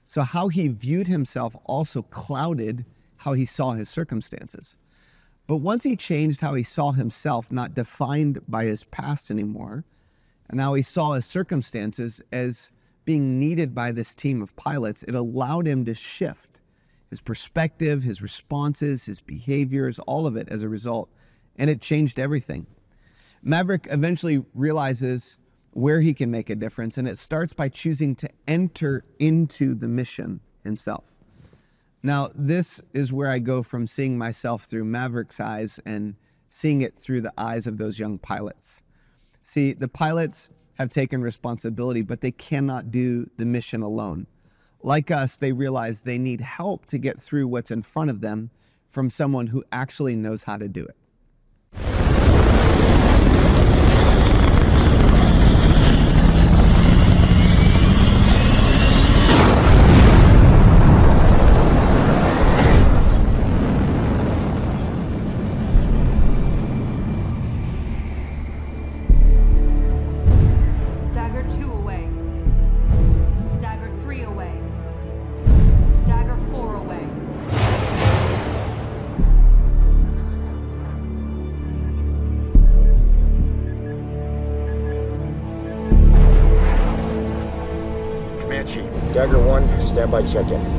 So, 0.06 0.22
how 0.22 0.48
he 0.48 0.68
viewed 0.68 1.08
himself 1.08 1.56
also 1.64 2.02
clouded 2.02 2.84
how 3.16 3.32
he 3.32 3.46
saw 3.46 3.72
his 3.72 3.88
circumstances. 3.88 4.76
But 5.46 5.56
once 5.56 5.84
he 5.84 5.96
changed 5.96 6.40
how 6.40 6.54
he 6.54 6.62
saw 6.62 6.92
himself, 6.92 7.50
not 7.50 7.74
defined 7.74 8.40
by 8.48 8.64
his 8.64 8.84
past 8.84 9.30
anymore, 9.30 9.84
and 10.48 10.56
now 10.58 10.74
he 10.74 10.82
saw 10.82 11.12
his 11.12 11.26
circumstances 11.26 12.20
as 12.32 12.70
being 13.04 13.38
needed 13.38 13.74
by 13.74 13.92
this 13.92 14.14
team 14.14 14.42
of 14.42 14.54
pilots, 14.56 15.02
it 15.04 15.14
allowed 15.14 15.66
him 15.66 15.84
to 15.84 15.94
shift 15.94 16.60
his 17.10 17.20
perspective, 17.20 18.02
his 18.02 18.20
responses, 18.20 19.06
his 19.06 19.20
behaviors, 19.20 19.98
all 20.00 20.26
of 20.26 20.36
it 20.36 20.48
as 20.50 20.62
a 20.62 20.68
result. 20.68 21.08
And 21.56 21.70
it 21.70 21.80
changed 21.80 22.18
everything. 22.18 22.66
Maverick 23.42 23.86
eventually 23.90 24.44
realizes 24.54 25.36
where 25.70 26.00
he 26.00 26.14
can 26.14 26.30
make 26.30 26.50
a 26.50 26.54
difference, 26.54 26.98
and 26.98 27.06
it 27.06 27.18
starts 27.18 27.52
by 27.52 27.68
choosing 27.68 28.14
to 28.16 28.28
enter 28.48 29.04
into 29.18 29.74
the 29.74 29.88
mission 29.88 30.40
himself. 30.64 31.04
Now, 32.02 32.30
this 32.34 32.80
is 32.92 33.12
where 33.12 33.28
I 33.28 33.38
go 33.38 33.62
from 33.62 33.86
seeing 33.86 34.18
myself 34.18 34.64
through 34.64 34.84
Maverick's 34.84 35.38
eyes 35.38 35.78
and 35.86 36.14
seeing 36.50 36.80
it 36.80 36.98
through 36.98 37.20
the 37.20 37.32
eyes 37.36 37.66
of 37.66 37.78
those 37.78 37.98
young 37.98 38.18
pilots. 38.18 38.80
See, 39.48 39.74
the 39.74 39.86
pilots 39.86 40.48
have 40.74 40.90
taken 40.90 41.22
responsibility, 41.22 42.02
but 42.02 42.20
they 42.20 42.32
cannot 42.32 42.90
do 42.90 43.30
the 43.36 43.46
mission 43.46 43.80
alone. 43.80 44.26
Like 44.82 45.12
us, 45.12 45.36
they 45.36 45.52
realize 45.52 46.00
they 46.00 46.18
need 46.18 46.40
help 46.40 46.86
to 46.86 46.98
get 46.98 47.22
through 47.22 47.46
what's 47.46 47.70
in 47.70 47.82
front 47.82 48.10
of 48.10 48.22
them 48.22 48.50
from 48.90 49.08
someone 49.08 49.46
who 49.46 49.62
actually 49.70 50.16
knows 50.16 50.42
how 50.42 50.56
to 50.56 50.66
do 50.66 50.84
it. 50.84 50.96
1, 90.22 90.26
standby 90.26 90.75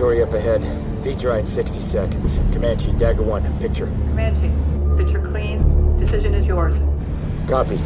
territory 0.00 0.22
up 0.22 0.32
ahead. 0.32 0.64
Feet 1.04 1.18
dry 1.18 1.40
in 1.40 1.46
60 1.46 1.78
seconds. 1.82 2.32
Comanche, 2.54 2.90
Dagger 2.92 3.22
1, 3.22 3.58
picture. 3.58 3.84
Comanche, 3.86 4.50
picture 4.96 5.20
clean. 5.30 5.98
Decision 5.98 6.34
is 6.34 6.46
yours. 6.46 6.78
Copy. 7.46 7.76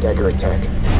Dagger 0.00 0.28
attack. 0.30 0.97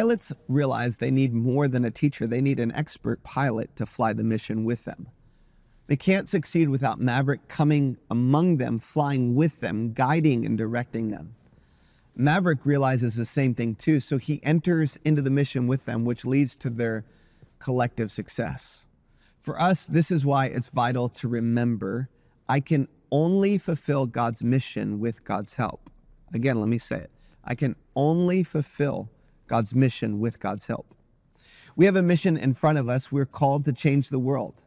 Pilots 0.00 0.32
realize 0.48 0.96
they 0.96 1.10
need 1.10 1.34
more 1.34 1.68
than 1.68 1.84
a 1.84 1.90
teacher, 1.90 2.26
they 2.26 2.40
need 2.40 2.58
an 2.58 2.72
expert 2.72 3.22
pilot 3.22 3.76
to 3.76 3.84
fly 3.84 4.14
the 4.14 4.24
mission 4.24 4.64
with 4.64 4.86
them. 4.86 5.06
They 5.88 5.96
can't 5.96 6.26
succeed 6.26 6.70
without 6.70 6.98
Maverick 6.98 7.48
coming 7.48 7.98
among 8.10 8.56
them, 8.56 8.78
flying 8.78 9.34
with 9.34 9.60
them, 9.60 9.92
guiding 9.92 10.46
and 10.46 10.56
directing 10.56 11.10
them. 11.10 11.34
Maverick 12.16 12.64
realizes 12.64 13.14
the 13.14 13.26
same 13.26 13.54
thing 13.54 13.74
too, 13.74 14.00
so 14.00 14.16
he 14.16 14.40
enters 14.42 14.98
into 15.04 15.20
the 15.20 15.28
mission 15.28 15.66
with 15.66 15.84
them, 15.84 16.06
which 16.06 16.24
leads 16.24 16.56
to 16.56 16.70
their 16.70 17.04
collective 17.58 18.10
success. 18.10 18.86
For 19.42 19.60
us, 19.60 19.84
this 19.84 20.10
is 20.10 20.24
why 20.24 20.46
it's 20.46 20.70
vital 20.70 21.10
to 21.10 21.28
remember 21.28 22.08
I 22.48 22.60
can 22.60 22.88
only 23.12 23.58
fulfill 23.58 24.06
God's 24.06 24.42
mission 24.42 24.98
with 24.98 25.24
God's 25.24 25.56
help. 25.56 25.90
Again, 26.32 26.58
let 26.58 26.70
me 26.70 26.78
say 26.78 27.00
it. 27.00 27.10
I 27.44 27.54
can 27.54 27.76
only 27.94 28.42
fulfill 28.44 29.10
God's 29.50 29.74
mission 29.74 30.20
with 30.20 30.38
God's 30.38 30.68
help. 30.68 30.94
We 31.74 31.84
have 31.86 31.96
a 31.96 32.02
mission 32.02 32.36
in 32.36 32.54
front 32.54 32.78
of 32.78 32.88
us. 32.88 33.10
We're 33.10 33.26
called 33.26 33.64
to 33.64 33.72
change 33.72 34.08
the 34.08 34.20
world. 34.20 34.62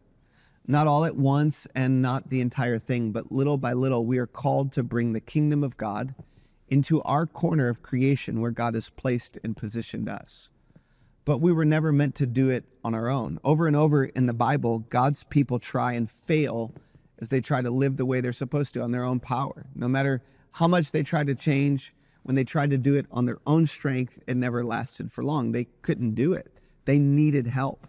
Not 0.68 0.88
all 0.88 1.06
at 1.06 1.16
once 1.16 1.66
and 1.74 2.02
not 2.02 2.30
the 2.30 2.42
entire 2.42 2.78
thing, 2.78 3.14
but 3.14 3.32
little 3.32 3.58
by 3.58 3.72
little, 3.72 4.06
we 4.06 4.18
are 4.18 4.28
called 4.28 4.74
to 4.74 4.84
bring 4.84 5.14
the 5.14 5.22
kingdom 5.22 5.64
of 5.64 5.78
God 5.78 6.14
into 6.68 7.02
our 7.04 7.26
corner 7.26 7.70
of 7.70 7.82
creation 7.82 8.42
where 8.42 8.52
God 8.52 8.74
has 8.74 8.90
placed 8.90 9.38
and 9.42 9.56
positioned 9.56 10.10
us. 10.10 10.50
But 11.24 11.40
we 11.40 11.54
were 11.54 11.64
never 11.64 11.94
meant 11.94 12.16
to 12.16 12.26
do 12.26 12.50
it 12.50 12.66
on 12.84 12.94
our 12.94 13.08
own. 13.08 13.40
Over 13.42 13.68
and 13.68 13.78
over 13.78 14.04
in 14.04 14.26
the 14.26 14.34
Bible, 14.34 14.80
God's 14.80 15.24
people 15.24 15.60
try 15.60 15.94
and 15.94 16.12
fail 16.12 16.74
as 17.20 17.30
they 17.30 17.40
try 17.40 17.62
to 17.62 17.72
live 17.72 17.96
the 17.96 18.06
way 18.06 18.20
they're 18.20 18.34
supposed 18.34 18.74
to 18.74 18.82
on 18.82 18.92
their 18.92 19.06
own 19.06 19.22
power. 19.22 19.66
No 19.76 19.88
matter 19.88 20.22
how 20.52 20.68
much 20.68 20.92
they 20.92 21.04
try 21.04 21.24
to 21.24 21.36
change, 21.36 21.94
when 22.24 22.36
they 22.36 22.44
tried 22.44 22.72
to 22.72 22.78
do 22.78 22.96
it 22.96 23.06
on 23.12 23.26
their 23.26 23.40
own 23.46 23.66
strength, 23.66 24.20
it 24.28 24.36
never 24.36 24.66
lasted 24.66 25.12
for 25.12 25.24
long. 25.24 25.52
They 25.52 25.68
couldn't 25.82 26.16
do 26.16 26.34
it, 26.34 26.52
they 26.86 27.00
needed 27.00 27.48
help. 27.48 27.88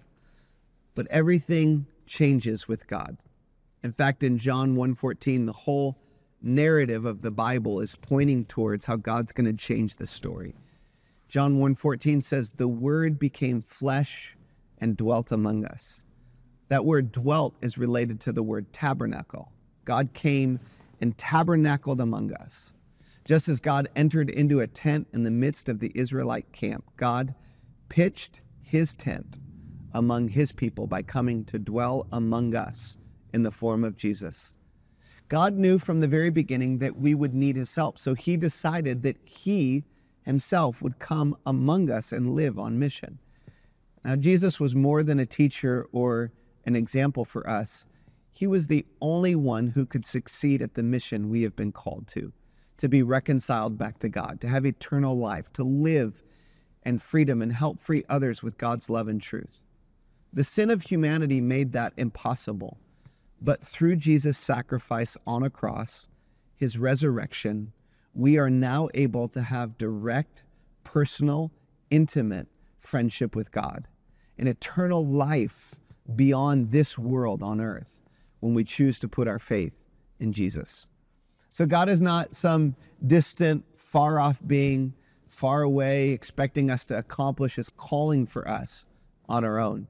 But 0.94 1.06
everything 1.08 1.86
changes 2.06 2.68
with 2.68 2.86
God. 2.86 3.16
In 3.82 3.92
fact, 3.92 4.22
in 4.22 4.38
John 4.38 4.76
1:14, 4.76 5.46
the 5.46 5.52
whole 5.52 5.98
narrative 6.42 7.04
of 7.04 7.22
the 7.22 7.30
Bible 7.30 7.80
is 7.80 7.96
pointing 7.96 8.44
towards 8.44 8.84
how 8.84 8.96
God's 8.96 9.32
going 9.32 9.46
to 9.46 9.52
change 9.52 9.96
the 9.96 10.06
story. 10.06 10.54
John 11.28 11.58
1:14 11.58 12.20
says, 12.20 12.52
"The 12.52 12.68
word 12.68 13.18
became 13.18 13.62
flesh 13.62 14.36
and 14.78 14.96
dwelt 14.96 15.32
among 15.32 15.64
us." 15.64 16.02
That 16.68 16.84
word 16.84 17.12
dwelt 17.12 17.54
is 17.60 17.78
related 17.78 18.20
to 18.20 18.32
the 18.32 18.42
word 18.42 18.72
tabernacle. 18.72 19.52
God 19.84 20.12
came 20.12 20.60
and 21.00 21.16
tabernacled 21.16 22.00
among 22.00 22.32
us. 22.32 22.72
Just 23.24 23.48
as 23.48 23.58
God 23.58 23.88
entered 23.96 24.28
into 24.28 24.60
a 24.60 24.66
tent 24.66 25.08
in 25.14 25.22
the 25.24 25.30
midst 25.30 25.70
of 25.70 25.78
the 25.78 25.90
Israelite 25.94 26.52
camp, 26.52 26.84
God 26.98 27.34
pitched 27.88 28.42
his 28.60 28.94
tent 28.94 29.38
among 29.94 30.28
his 30.28 30.52
people 30.52 30.86
by 30.86 31.00
coming 31.00 31.44
to 31.46 31.58
dwell 31.58 32.06
among 32.12 32.54
us 32.54 32.96
in 33.32 33.42
the 33.42 33.50
form 33.50 33.82
of 33.82 33.96
Jesus. 33.96 34.54
God 35.28 35.54
knew 35.54 35.78
from 35.78 36.00
the 36.00 36.08
very 36.08 36.28
beginning 36.28 36.78
that 36.78 36.98
we 36.98 37.14
would 37.14 37.32
need 37.32 37.56
his 37.56 37.74
help, 37.74 37.98
so 37.98 38.12
he 38.12 38.36
decided 38.36 39.02
that 39.02 39.16
he 39.24 39.84
himself 40.22 40.82
would 40.82 40.98
come 40.98 41.34
among 41.46 41.90
us 41.90 42.12
and 42.12 42.34
live 42.34 42.58
on 42.58 42.78
mission. 42.78 43.18
Now, 44.04 44.16
Jesus 44.16 44.60
was 44.60 44.74
more 44.74 45.02
than 45.02 45.18
a 45.18 45.24
teacher 45.24 45.86
or 45.92 46.30
an 46.66 46.76
example 46.76 47.24
for 47.24 47.48
us. 47.48 47.86
He 48.32 48.46
was 48.46 48.66
the 48.66 48.84
only 49.00 49.34
one 49.34 49.68
who 49.68 49.86
could 49.86 50.04
succeed 50.04 50.60
at 50.60 50.74
the 50.74 50.82
mission 50.82 51.30
we 51.30 51.42
have 51.42 51.56
been 51.56 51.72
called 51.72 52.06
to 52.08 52.32
to 52.78 52.88
be 52.88 53.02
reconciled 53.02 53.78
back 53.78 53.98
to 54.00 54.08
God, 54.08 54.40
to 54.40 54.48
have 54.48 54.66
eternal 54.66 55.16
life, 55.16 55.52
to 55.54 55.64
live 55.64 56.22
and 56.82 57.00
freedom 57.00 57.40
and 57.40 57.52
help 57.52 57.80
free 57.80 58.04
others 58.08 58.42
with 58.42 58.58
God's 58.58 58.90
love 58.90 59.08
and 59.08 59.20
truth. 59.20 59.62
The 60.32 60.44
sin 60.44 60.70
of 60.70 60.82
humanity 60.82 61.40
made 61.40 61.72
that 61.72 61.92
impossible. 61.96 62.78
But 63.40 63.64
through 63.64 63.96
Jesus' 63.96 64.38
sacrifice 64.38 65.16
on 65.26 65.42
a 65.42 65.50
cross, 65.50 66.08
his 66.56 66.78
resurrection, 66.78 67.72
we 68.14 68.38
are 68.38 68.50
now 68.50 68.88
able 68.94 69.28
to 69.28 69.42
have 69.42 69.78
direct, 69.78 70.42
personal, 70.82 71.52
intimate 71.90 72.48
friendship 72.78 73.34
with 73.34 73.50
God, 73.50 73.86
an 74.38 74.46
eternal 74.46 75.06
life 75.06 75.74
beyond 76.16 76.70
this 76.70 76.98
world 76.98 77.42
on 77.42 77.60
earth 77.60 77.98
when 78.40 78.54
we 78.54 78.64
choose 78.64 78.98
to 78.98 79.08
put 79.08 79.28
our 79.28 79.38
faith 79.38 79.72
in 80.20 80.32
Jesus. 80.32 80.86
So 81.54 81.66
God 81.66 81.88
is 81.88 82.02
not 82.02 82.34
some 82.34 82.74
distant, 83.06 83.64
far 83.76 84.18
off 84.18 84.40
being, 84.44 84.92
far 85.28 85.62
away, 85.62 86.10
expecting 86.10 86.68
us 86.68 86.84
to 86.86 86.98
accomplish 86.98 87.54
his 87.54 87.70
calling 87.70 88.26
for 88.26 88.48
us 88.48 88.86
on 89.28 89.44
our 89.44 89.60
own. 89.60 89.86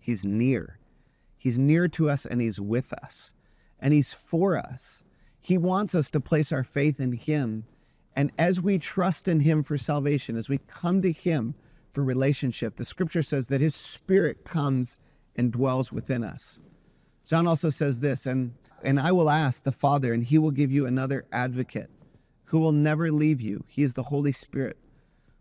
He's 0.00 0.24
near. 0.24 0.80
He's 1.38 1.56
near 1.56 1.86
to 1.86 2.10
us 2.10 2.26
and 2.26 2.40
he's 2.40 2.60
with 2.60 2.92
us 2.92 3.32
and 3.78 3.94
he's 3.94 4.12
for 4.12 4.56
us. 4.56 5.04
He 5.40 5.56
wants 5.56 5.94
us 5.94 6.10
to 6.10 6.20
place 6.20 6.50
our 6.50 6.64
faith 6.64 6.98
in 6.98 7.12
him. 7.12 7.64
And 8.16 8.32
as 8.36 8.60
we 8.60 8.80
trust 8.80 9.28
in 9.28 9.38
him 9.38 9.62
for 9.62 9.78
salvation, 9.78 10.36
as 10.36 10.48
we 10.48 10.58
come 10.66 11.00
to 11.02 11.12
him 11.12 11.54
for 11.92 12.02
relationship, 12.02 12.74
the 12.74 12.84
scripture 12.84 13.22
says 13.22 13.46
that 13.46 13.60
his 13.60 13.76
spirit 13.76 14.44
comes 14.44 14.96
and 15.36 15.52
dwells 15.52 15.92
within 15.92 16.24
us. 16.24 16.58
John 17.24 17.46
also 17.46 17.70
says 17.70 18.00
this, 18.00 18.26
and, 18.26 18.54
and 18.84 19.00
I 19.00 19.12
will 19.12 19.30
ask 19.30 19.62
the 19.62 19.72
Father, 19.72 20.12
and 20.12 20.22
he 20.22 20.38
will 20.38 20.50
give 20.50 20.70
you 20.70 20.86
another 20.86 21.24
advocate 21.32 21.90
who 22.44 22.58
will 22.58 22.72
never 22.72 23.10
leave 23.10 23.40
you. 23.40 23.64
He 23.66 23.82
is 23.82 23.94
the 23.94 24.04
Holy 24.04 24.32
Spirit 24.32 24.76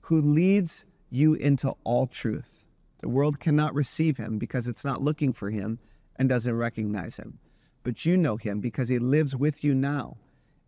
who 0.01 0.21
leads 0.21 0.85
you 1.09 1.33
into 1.33 1.75
all 1.83 2.07
truth. 2.07 2.65
The 2.99 3.09
world 3.09 3.39
cannot 3.39 3.75
receive 3.75 4.17
him 4.17 4.37
because 4.37 4.67
it's 4.67 4.85
not 4.85 5.01
looking 5.01 5.33
for 5.33 5.49
him 5.49 5.79
and 6.15 6.27
doesn't 6.27 6.55
recognize 6.55 7.17
him. 7.17 7.39
But 7.83 8.05
you 8.05 8.17
know 8.17 8.37
him 8.37 8.59
because 8.59 8.89
he 8.89 8.97
lives 8.97 9.35
with 9.35 9.63
you 9.63 9.73
now 9.73 10.17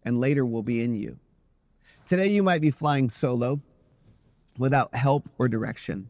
and 0.03 0.19
later 0.19 0.45
will 0.45 0.63
be 0.63 0.83
in 0.83 0.95
you. 0.95 1.17
Today 2.05 2.27
you 2.27 2.43
might 2.43 2.61
be 2.61 2.71
flying 2.71 3.09
solo 3.09 3.61
without 4.57 4.93
help 4.95 5.29
or 5.39 5.47
direction. 5.47 6.09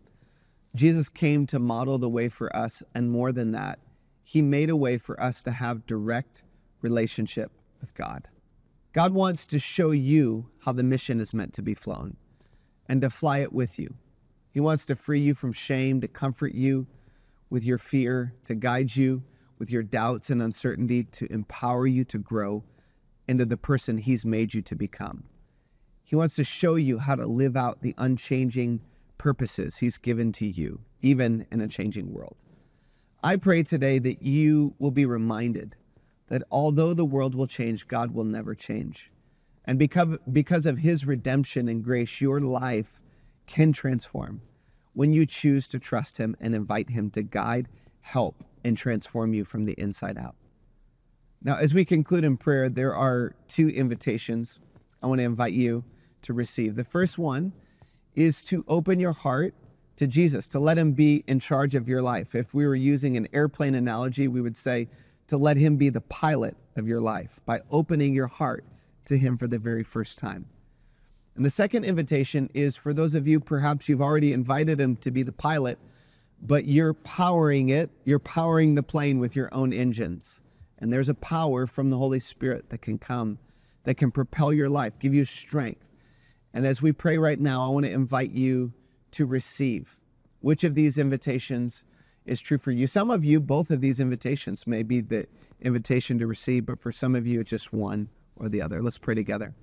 Jesus 0.76 1.08
came 1.08 1.46
to 1.48 1.60
model 1.60 1.98
the 1.98 2.10
way 2.10 2.28
for 2.28 2.54
us, 2.54 2.84
and 2.94 3.10
more 3.10 3.32
than 3.32 3.54
that, 3.54 3.80
he 4.24 4.42
made 4.42 4.70
a 4.70 4.76
way 4.76 4.98
for 4.98 5.22
us 5.22 5.42
to 5.44 5.52
have 5.52 5.86
direct 5.86 6.44
relationship 6.86 7.52
with 7.82 7.96
God. 7.96 8.28
God 8.94 9.12
wants 9.12 9.48
to 9.48 9.58
show 9.58 9.90
you 9.90 10.50
how 10.60 10.72
the 10.72 10.84
mission 10.84 11.20
is 11.20 11.34
meant 11.34 11.52
to 11.54 11.64
be 11.64 11.74
flown 11.74 12.16
and 12.88 13.02
to 13.02 13.10
fly 13.10 13.40
it 13.40 13.52
with 13.52 13.80
you. 13.80 13.96
He 14.52 14.60
wants 14.60 14.86
to 14.86 14.96
free 14.96 15.20
you 15.20 15.34
from 15.34 15.52
shame, 15.52 16.00
to 16.02 16.08
comfort 16.08 16.54
you 16.54 16.86
with 17.50 17.66
your 17.66 17.80
fear, 17.80 18.36
to 18.46 18.54
guide 18.54 18.96
you 18.96 19.24
with 19.58 19.72
your 19.72 19.82
doubts 19.82 20.30
and 20.30 20.44
uncertainty, 20.44 21.06
to 21.06 21.26
empower 21.34 21.88
you 21.88 22.04
to 22.06 22.20
grow 22.20 22.64
into 23.28 23.46
the 23.46 23.58
person 23.58 23.98
He's 23.98 24.26
made 24.26 24.54
you 24.54 24.62
to 24.62 24.76
become. 24.76 25.24
He 26.04 26.16
wants 26.16 26.36
to 26.36 26.44
show 26.44 26.76
you 26.76 27.00
how 27.00 27.16
to 27.16 27.26
live 27.26 27.58
out 27.58 27.82
the 27.82 27.96
unchanging 27.98 28.80
purposes 29.18 29.78
He's 29.78 29.98
given 29.98 30.32
to 30.34 30.46
you, 30.46 30.82
even 31.02 31.48
in 31.52 31.62
a 31.62 31.68
changing 31.68 32.14
world. 32.14 32.38
I 33.24 33.38
pray 33.38 33.64
today 33.64 33.98
that 33.98 34.22
you 34.22 34.76
will 34.78 34.92
be 34.92 35.08
reminded 35.08 35.76
that 36.28 36.44
although 36.52 36.94
the 36.94 37.06
world 37.06 37.36
will 37.36 37.48
change, 37.48 37.88
God 37.88 38.12
will 38.12 38.24
never 38.24 38.56
change. 38.56 39.12
And 39.66 39.80
because, 39.80 40.18
because 40.32 40.66
of 40.66 40.80
His 40.80 41.06
redemption 41.06 41.68
and 41.68 41.84
grace, 41.84 42.22
your 42.22 42.40
life 42.40 43.02
can 43.48 43.72
transform 43.74 44.42
when 44.94 45.14
you 45.14 45.26
choose 45.26 45.68
to 45.70 45.80
trust 45.80 46.18
Him 46.18 46.36
and 46.40 46.56
invite 46.56 46.90
Him 46.90 47.10
to 47.12 47.24
guide, 47.24 47.68
help, 48.02 48.44
and 48.64 48.78
transform 48.78 49.34
you 49.34 49.46
from 49.46 49.66
the 49.66 49.74
inside 49.74 50.18
out. 50.18 50.36
Now, 51.44 51.58
as 51.58 51.74
we 51.74 51.86
conclude 51.86 52.24
in 52.24 52.38
prayer, 52.38 52.70
there 52.70 52.96
are 52.96 53.36
two 53.48 53.70
invitations 53.70 54.60
I 55.04 55.08
want 55.08 55.20
to 55.20 55.26
invite 55.26 55.54
you 55.54 55.84
to 56.24 56.34
receive. 56.34 56.76
The 56.76 56.84
first 56.84 57.20
one 57.20 57.54
is 58.16 58.42
to 58.44 58.66
open 58.68 59.00
your 59.00 59.14
heart 59.14 59.54
to 59.98 60.08
Jesus, 60.08 60.48
to 60.50 60.60
let 60.60 60.78
him 60.78 60.94
be 60.94 61.24
in 61.28 61.40
charge 61.40 61.76
of 61.76 61.88
your 61.88 62.02
life. 62.02 62.34
If 62.34 62.54
we 62.54 62.66
were 62.66 62.76
using 62.76 63.16
an 63.16 63.28
airplane 63.32 63.76
analogy, 63.76 64.28
we 64.28 64.42
would 64.42 64.58
say 64.58 64.90
to 65.28 65.38
let 65.38 65.58
him 65.58 65.78
be 65.78 65.90
the 65.90 66.02
pilot 66.02 66.56
of 66.76 66.88
your 66.88 67.02
life 67.02 67.40
by 67.46 67.62
opening 67.72 68.14
your 68.14 68.28
heart 68.28 68.66
to 69.06 69.18
him 69.18 69.38
for 69.38 69.48
the 69.48 69.60
very 69.60 69.84
first 69.84 70.18
time. 70.18 70.48
And 71.36 71.46
the 71.46 71.50
second 71.50 71.84
invitation 71.84 72.50
is 72.54 72.76
for 72.76 72.94
those 72.94 73.14
of 73.14 73.28
you, 73.28 73.40
perhaps 73.40 73.90
you've 73.90 74.02
already 74.02 74.32
invited 74.32 74.80
him 74.80 74.96
to 74.98 75.12
be 75.12 75.22
the 75.24 75.32
pilot, 75.32 75.78
but 76.42 76.66
you're 76.66 76.94
powering 76.94 77.70
it, 77.70 77.90
you're 78.06 78.20
powering 78.20 78.76
the 78.76 78.84
plane 78.84 79.20
with 79.20 79.36
your 79.36 79.54
own 79.54 79.74
engines. 79.74 80.40
And 80.80 80.92
there's 80.92 81.10
a 81.10 81.14
power 81.14 81.68
from 81.68 81.90
the 81.90 81.98
Holy 81.98 82.20
Spirit 82.20 82.70
that 82.70 82.82
can 82.82 82.98
come, 82.98 83.40
that 83.84 83.96
can 83.96 84.12
propel 84.12 84.54
your 84.54 84.70
life, 84.70 84.94
give 85.00 85.14
you 85.14 85.26
strength. 85.26 85.90
And 86.54 86.66
as 86.66 86.82
we 86.82 86.92
pray 86.92 87.18
right 87.18 87.40
now, 87.40 87.66
I 87.66 87.70
want 87.70 87.86
to 87.86 87.92
invite 87.92 88.32
you 88.32 88.74
to 89.12 89.26
receive. 89.26 90.00
Which 90.40 90.64
of 90.64 90.76
these 90.76 90.98
invitations 90.98 91.84
is 92.26 92.42
true 92.42 92.58
for 92.58 92.72
you? 92.72 92.88
Some 92.88 93.12
of 93.12 93.24
you, 93.24 93.40
both 93.40 93.70
of 93.72 93.82
these 93.82 94.00
invitations 94.00 94.66
may 94.66 94.84
be 94.84 95.02
the 95.02 95.28
invitation 95.62 96.18
to 96.20 96.28
receive, 96.28 96.66
but 96.66 96.80
for 96.80 96.92
some 96.92 97.16
of 97.16 97.28
you, 97.28 97.42
it's 97.42 97.50
just 97.50 97.72
one 97.72 98.10
or 98.36 98.50
the 98.50 98.62
other. 98.62 98.82
Let's 98.82 98.98
pray 98.98 99.16
together. 99.16 99.54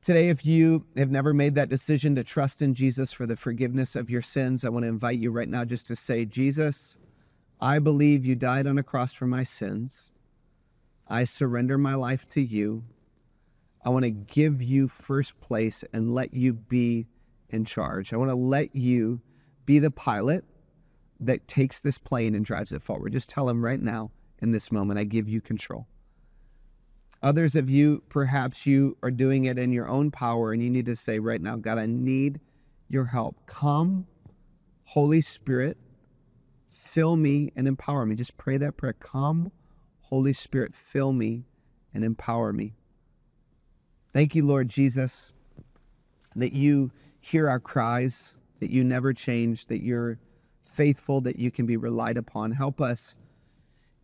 Today, 0.00 0.28
if 0.28 0.46
you 0.46 0.86
have 0.96 1.10
never 1.10 1.34
made 1.34 1.56
that 1.56 1.68
decision 1.68 2.14
to 2.14 2.22
trust 2.22 2.62
in 2.62 2.74
Jesus 2.74 3.12
for 3.12 3.26
the 3.26 3.36
forgiveness 3.36 3.96
of 3.96 4.08
your 4.08 4.22
sins, 4.22 4.64
I 4.64 4.68
want 4.68 4.84
to 4.84 4.88
invite 4.88 5.18
you 5.18 5.32
right 5.32 5.48
now 5.48 5.64
just 5.64 5.88
to 5.88 5.96
say, 5.96 6.24
Jesus, 6.24 6.96
I 7.60 7.80
believe 7.80 8.24
you 8.24 8.36
died 8.36 8.68
on 8.68 8.78
a 8.78 8.84
cross 8.84 9.12
for 9.12 9.26
my 9.26 9.42
sins. 9.42 10.12
I 11.08 11.24
surrender 11.24 11.76
my 11.76 11.94
life 11.94 12.28
to 12.30 12.40
you. 12.40 12.84
I 13.84 13.90
want 13.90 14.04
to 14.04 14.10
give 14.10 14.62
you 14.62 14.86
first 14.86 15.40
place 15.40 15.82
and 15.92 16.14
let 16.14 16.32
you 16.32 16.52
be 16.52 17.08
in 17.50 17.64
charge. 17.64 18.12
I 18.12 18.16
want 18.16 18.30
to 18.30 18.36
let 18.36 18.76
you 18.76 19.20
be 19.66 19.78
the 19.80 19.90
pilot 19.90 20.44
that 21.20 21.48
takes 21.48 21.80
this 21.80 21.98
plane 21.98 22.34
and 22.34 22.44
drives 22.44 22.72
it 22.72 22.82
forward. 22.82 23.12
Just 23.12 23.28
tell 23.28 23.48
him 23.48 23.64
right 23.64 23.80
now, 23.80 24.10
in 24.40 24.52
this 24.52 24.70
moment, 24.70 24.98
I 24.98 25.04
give 25.04 25.28
you 25.28 25.40
control. 25.40 25.86
Others 27.22 27.56
of 27.56 27.68
you, 27.68 28.04
perhaps 28.08 28.66
you 28.66 28.96
are 29.02 29.10
doing 29.10 29.44
it 29.46 29.58
in 29.58 29.72
your 29.72 29.88
own 29.88 30.10
power 30.12 30.52
and 30.52 30.62
you 30.62 30.70
need 30.70 30.86
to 30.86 30.94
say 30.94 31.18
right 31.18 31.40
now, 31.40 31.56
God, 31.56 31.76
I 31.78 31.86
need 31.86 32.40
your 32.88 33.06
help. 33.06 33.44
Come, 33.46 34.06
Holy 34.84 35.20
Spirit, 35.20 35.76
fill 36.70 37.16
me 37.16 37.52
and 37.56 37.66
empower 37.66 38.06
me. 38.06 38.14
Just 38.14 38.36
pray 38.36 38.56
that 38.58 38.76
prayer. 38.76 38.92
Come, 38.92 39.50
Holy 40.02 40.32
Spirit, 40.32 40.74
fill 40.74 41.12
me 41.12 41.44
and 41.92 42.04
empower 42.04 42.52
me. 42.52 42.74
Thank 44.12 44.36
you, 44.36 44.46
Lord 44.46 44.68
Jesus, 44.68 45.32
that 46.36 46.52
you 46.52 46.92
hear 47.20 47.48
our 47.48 47.60
cries, 47.60 48.36
that 48.60 48.70
you 48.70 48.84
never 48.84 49.12
change, 49.12 49.66
that 49.66 49.82
you're 49.82 50.18
faithful, 50.78 51.20
that 51.22 51.40
you 51.40 51.50
can 51.50 51.66
be 51.66 51.76
relied 51.76 52.16
upon. 52.16 52.52
Help 52.52 52.80
us 52.80 53.16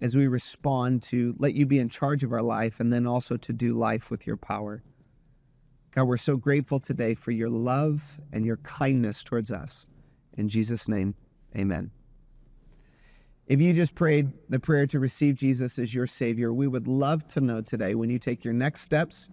as 0.00 0.16
we 0.16 0.26
respond 0.26 1.00
to 1.04 1.32
let 1.38 1.54
you 1.54 1.64
be 1.64 1.78
in 1.78 1.88
charge 1.88 2.24
of 2.24 2.32
our 2.32 2.42
life 2.42 2.80
and 2.80 2.92
then 2.92 3.06
also 3.06 3.36
to 3.36 3.52
do 3.52 3.74
life 3.74 4.10
with 4.10 4.26
your 4.26 4.36
power. 4.36 4.82
God, 5.92 6.08
we're 6.08 6.16
so 6.16 6.36
grateful 6.36 6.80
today 6.80 7.14
for 7.14 7.30
your 7.30 7.48
love 7.48 8.20
and 8.32 8.44
your 8.44 8.56
kindness 8.56 9.22
towards 9.22 9.52
us. 9.52 9.86
In 10.36 10.48
Jesus' 10.48 10.88
name, 10.88 11.14
amen. 11.56 11.92
If 13.46 13.60
you 13.60 13.72
just 13.72 13.94
prayed 13.94 14.32
the 14.48 14.58
prayer 14.58 14.88
to 14.88 14.98
receive 14.98 15.36
Jesus 15.36 15.78
as 15.78 15.94
your 15.94 16.08
Savior, 16.08 16.52
we 16.52 16.66
would 16.66 16.88
love 16.88 17.28
to 17.28 17.40
know 17.40 17.60
today 17.60 17.94
when 17.94 18.10
you 18.10 18.18
take 18.18 18.42
your 18.42 18.54
next 18.54 18.80
steps 18.80 19.28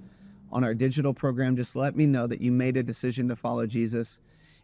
on 0.52 0.64
our 0.64 0.76
digital 0.76 1.16
program, 1.16 1.56
just 1.56 1.76
let 1.76 1.96
me 1.96 2.06
know 2.06 2.28
that 2.28 2.40
you 2.42 2.52
made 2.52 2.78
a 2.78 2.84
decision 2.84 3.30
to 3.30 3.36
follow 3.36 3.66
Jesus. 3.66 4.20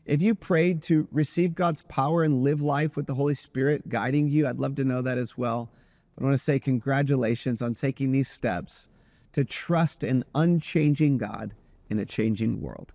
If 0.07 0.21
you 0.21 0.35
prayed 0.35 0.81
to 0.83 1.05
receive 1.11 1.53
God's 1.53 1.81
power 1.81 2.23
and 2.23 2.41
live 2.41 2.61
life 2.61 2.95
with 2.95 3.07
the 3.07 3.15
Holy 3.15 3.35
Spirit 3.35 3.89
guiding 3.89 4.29
you, 4.29 4.47
I'd 4.47 4.57
love 4.57 4.75
to 4.75 4.85
know 4.85 5.01
that 5.01 5.17
as 5.17 5.37
well. 5.37 5.69
But 6.15 6.23
I 6.23 6.27
want 6.27 6.33
to 6.35 6.43
say 6.43 6.59
congratulations 6.59 7.61
on 7.61 7.73
taking 7.73 8.13
these 8.13 8.29
steps 8.29 8.87
to 9.33 9.43
trust 9.43 10.05
an 10.05 10.23
unchanging 10.33 11.17
God 11.17 11.53
in 11.89 11.99
a 11.99 12.05
changing 12.05 12.61
world. 12.61 12.93